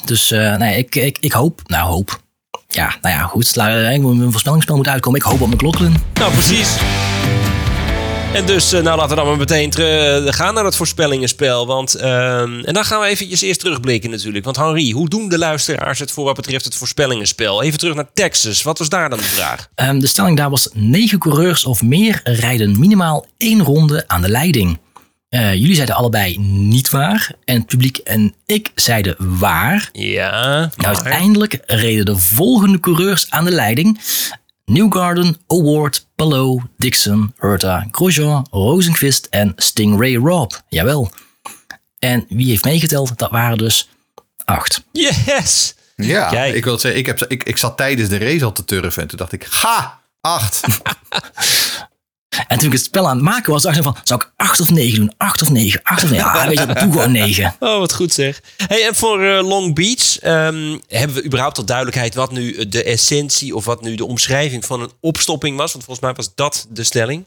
[0.05, 2.21] Dus nee, ik, ik, ik hoop, nou hoop.
[2.71, 3.55] Ja, nou ja, goed.
[3.55, 5.19] Mijn voorspellingsspel moet uitkomen.
[5.19, 5.95] Ik hoop op McLaughlin.
[6.13, 6.75] Nou, precies.
[8.33, 9.73] En dus, nou laten we dan maar meteen
[10.33, 11.67] gaan naar het voorspellingenspel.
[11.67, 14.45] Want, uh, en dan gaan we eventjes eerst terugblikken natuurlijk.
[14.45, 17.63] Want Henri, hoe doen de luisteraars het voor wat betreft het voorspellingenspel?
[17.63, 18.63] Even terug naar Texas.
[18.63, 19.67] Wat was daar dan de vraag?
[19.75, 24.29] Um, de stelling daar was negen coureurs of meer rijden minimaal één ronde aan de
[24.29, 24.79] leiding.
[25.35, 27.31] Uh, jullie zeiden allebei niet waar.
[27.45, 29.89] En het publiek en ik zeiden waar.
[29.91, 30.59] Ja.
[30.75, 33.99] Nou, uiteindelijk reden de volgende coureurs aan de leiding.
[34.65, 40.51] Newgarden, Award, Palou, Dixon, Hurta, Grosjean, Rosenquist en Stingray Rob.
[40.69, 41.11] Jawel.
[41.99, 43.17] En wie heeft meegeteld?
[43.17, 43.89] Dat waren dus
[44.45, 44.83] acht.
[44.91, 45.75] Yes!
[45.95, 46.55] Ja, Kijk.
[46.55, 49.07] ik wil zeggen, ik, heb, ik, ik zat tijdens de race al te turven en
[49.07, 50.61] toen dacht ik, ga, acht.
[52.47, 54.59] En toen ik het spel aan het maken was, dacht ik van, zou ik 8
[54.59, 55.13] of 9 doen?
[55.17, 56.25] 8 of 9, 8 of 9.
[56.25, 57.55] Ah, weet je, doe gewoon 9.
[57.59, 58.41] Oh, wat goed zeg.
[58.67, 62.83] Hey, en voor uh, Long Beach, um, hebben we überhaupt al duidelijkheid wat nu de
[62.83, 65.71] essentie of wat nu de omschrijving van een opstopping was?
[65.71, 67.25] Want volgens mij was dat de stelling.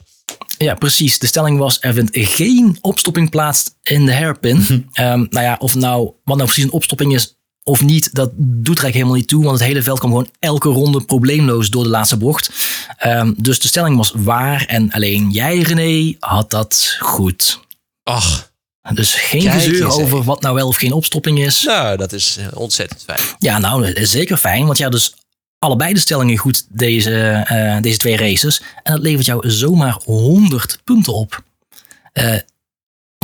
[0.58, 1.18] Ja, precies.
[1.18, 4.56] De stelling was: er vindt geen opstopping plaats in de hairpin.
[5.00, 8.78] um, nou ja, of nou, wat nou precies een opstopping is, of niet, dat doet
[8.78, 9.44] er eigenlijk helemaal niet toe.
[9.44, 12.50] Want het hele veld kwam gewoon elke ronde probleemloos door de laatste bocht.
[13.06, 14.64] Um, dus de stelling was waar.
[14.64, 17.60] En alleen jij, René, had dat goed.
[18.02, 18.52] Ach.
[18.92, 21.62] Dus geen gezeur over wat nou wel of geen opstopping is.
[21.62, 23.20] Nou, dat is eh, ontzettend fijn.
[23.38, 24.66] Ja, nou, zeker fijn.
[24.66, 25.14] Want ja, dus
[25.58, 28.62] allebei de stellingen goed deze, uh, deze twee races.
[28.82, 31.42] En dat levert jou zomaar 100 punten op.
[32.12, 32.34] Uh,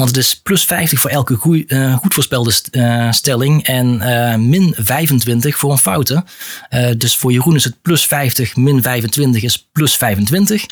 [0.00, 4.34] want het is plus 50 voor elke goeie, uh, goed voorspelde uh, stelling en uh,
[4.34, 6.24] min 25 voor een foute.
[6.96, 10.64] dus voor Jeroen is het plus 50, min 25 is plus 25.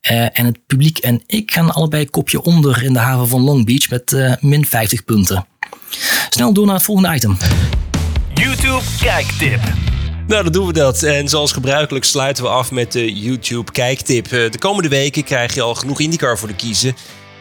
[0.00, 3.90] en het publiek en ik gaan allebei kopje onder in de haven van Long Beach
[3.90, 5.46] met min 50 punten.
[6.28, 7.36] Snel door naar het volgende item.
[8.34, 9.60] YouTube kijktip.
[10.26, 11.02] Nou, dan doen we dat.
[11.02, 14.28] En zoals gebruikelijk sluiten we af met de YouTube kijktip.
[14.28, 16.94] De komende weken krijg je al genoeg IndyCar voor de kiezen.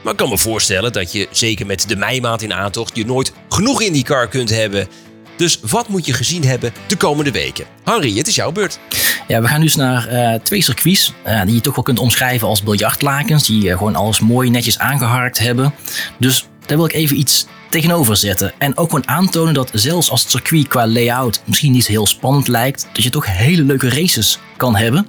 [0.03, 3.33] Maar ik kan me voorstellen dat je, zeker met de meimaand in aantocht, je nooit
[3.49, 4.87] genoeg in die car kunt hebben.
[5.35, 7.65] Dus wat moet je gezien hebben de komende weken?
[7.83, 8.79] Henry, het is jouw beurt.
[9.27, 12.47] Ja, we gaan dus naar uh, twee circuits uh, die je toch wel kunt omschrijven
[12.47, 13.45] als biljartlakens.
[13.45, 15.73] Die uh, gewoon alles mooi netjes aangeharkt hebben.
[16.17, 18.53] Dus daar wil ik even iets tegenover zetten.
[18.57, 22.47] En ook gewoon aantonen dat zelfs als het circuit qua layout misschien niet heel spannend
[22.47, 25.07] lijkt, dat je toch hele leuke races kan hebben.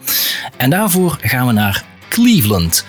[0.56, 2.84] En daarvoor gaan we naar Cleveland.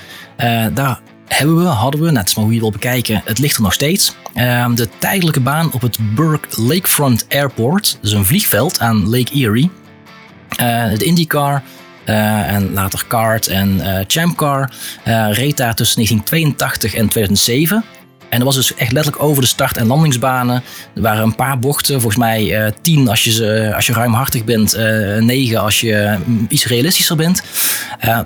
[0.74, 3.74] daar hebben we, hadden we, net maar hoe je wil bekijken, het ligt er nog
[3.74, 4.16] steeds.
[4.34, 9.70] Ehm, de tijdelijke baan op het Burke Lakefront Airport, dus een vliegveld aan Lake Erie.
[10.62, 11.64] Uh, de IndyCar
[12.06, 14.72] uh, en later Kart en uh, Champ Car
[15.32, 17.84] reed daar tussen 1982 en 2007.
[18.30, 20.64] En dat was dus echt letterlijk over de start- en landingsbanen.
[20.96, 24.44] Er waren een paar bochten, volgens mij uh, tien als je, uh, als je ruimhartig
[24.44, 27.44] bent, uh, negen als je mm, iets realistischer bent.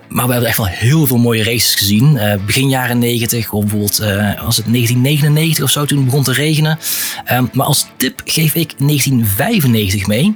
[0.08, 2.20] maar we hebben echt wel heel veel mooie races gezien.
[2.46, 6.80] begin jaren 90, of bijvoorbeeld was het 1999 of zo, toen begon te regenen.
[7.26, 10.36] Ehm, maar als tip geef ik 1995 mee.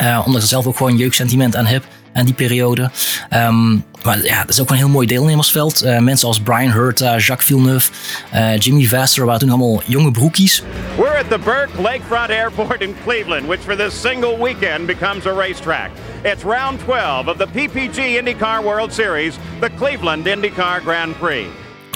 [0.00, 2.90] omdat ik er zelf ook gewoon jeugdsentiment aan heb aan die periode.
[3.30, 5.84] Um, maar ja, dat is ook een heel mooi deelnemersveld.
[5.84, 7.90] Uh, mensen als Brian Hurta, Jacques Villeneuve,
[8.34, 10.62] uh, Jimmy Vassar waren toen allemaal jonge broekies.
[10.96, 15.32] We're at the Burke Lakefront Airport in Cleveland, which for this single weekend becomes a
[15.32, 15.90] racetrack.
[16.22, 21.48] It's round 12 of the PPG IndyCar World Series, the Cleveland IndyCar Grand Prix.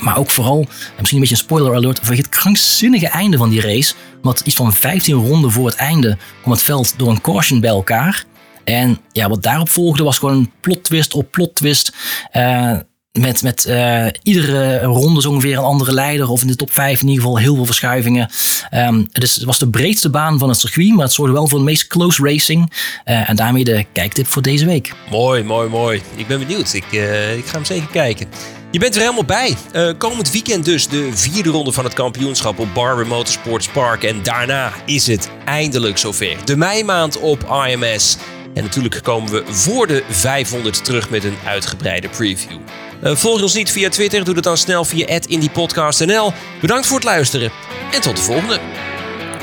[0.02, 3.60] Maar ook vooral, misschien een beetje een spoiler alert, voor het krankzinnige einde van die
[3.60, 3.94] race.
[4.22, 7.70] Want iets van 15 ronden voor het einde kwam het veld door een caution bij
[7.70, 8.24] elkaar.
[8.66, 11.92] En ja, wat daarop volgde was gewoon een plot twist op plot twist.
[12.32, 12.78] Uh,
[13.12, 16.28] met, met uh, iedere ronde zo ongeveer een andere leider.
[16.28, 18.30] Of in de top 5 in ieder geval heel veel verschuivingen.
[18.74, 20.94] Um, dus het was de breedste baan van het circuit.
[20.94, 22.72] Maar het zorgde wel voor de meest close racing.
[23.04, 24.92] Uh, en daarmee de kijktip voor deze week.
[25.10, 26.02] Mooi, mooi, mooi.
[26.16, 26.72] Ik ben benieuwd.
[26.72, 26.92] Ik,
[27.36, 28.28] ik ga hem zeker kijken.
[28.70, 29.56] Je bent er helemaal bij.
[29.72, 34.02] Uh, komend weekend dus de vierde ronde van het kampioenschap op Barber Motorsports Park.
[34.02, 36.36] En daarna is het eindelijk zover.
[36.44, 38.16] De meimaand op IMS.
[38.57, 42.59] En natuurlijk komen we voor de 500 terug met een uitgebreide preview.
[43.04, 46.32] Uh, volg ons niet via Twitter, doe dat dan snel via @indiepodcastnl.
[46.61, 47.50] Bedankt voor het luisteren
[47.92, 48.59] en tot de volgende.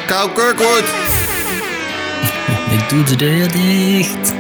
[0.08, 0.84] Kou Kirkwood!
[2.80, 4.34] Ik doe de deur dicht.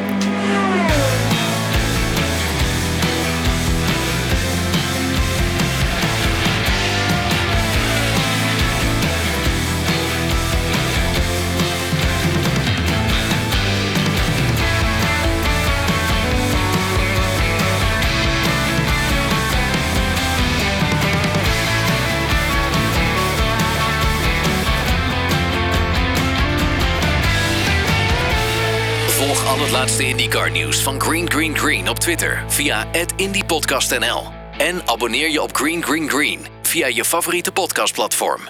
[29.73, 35.55] Laatste IndyCar nieuws van Green Green Green op Twitter via @indypodcastnl en abonneer je op
[35.55, 38.41] Green Green Green via je favoriete podcastplatform.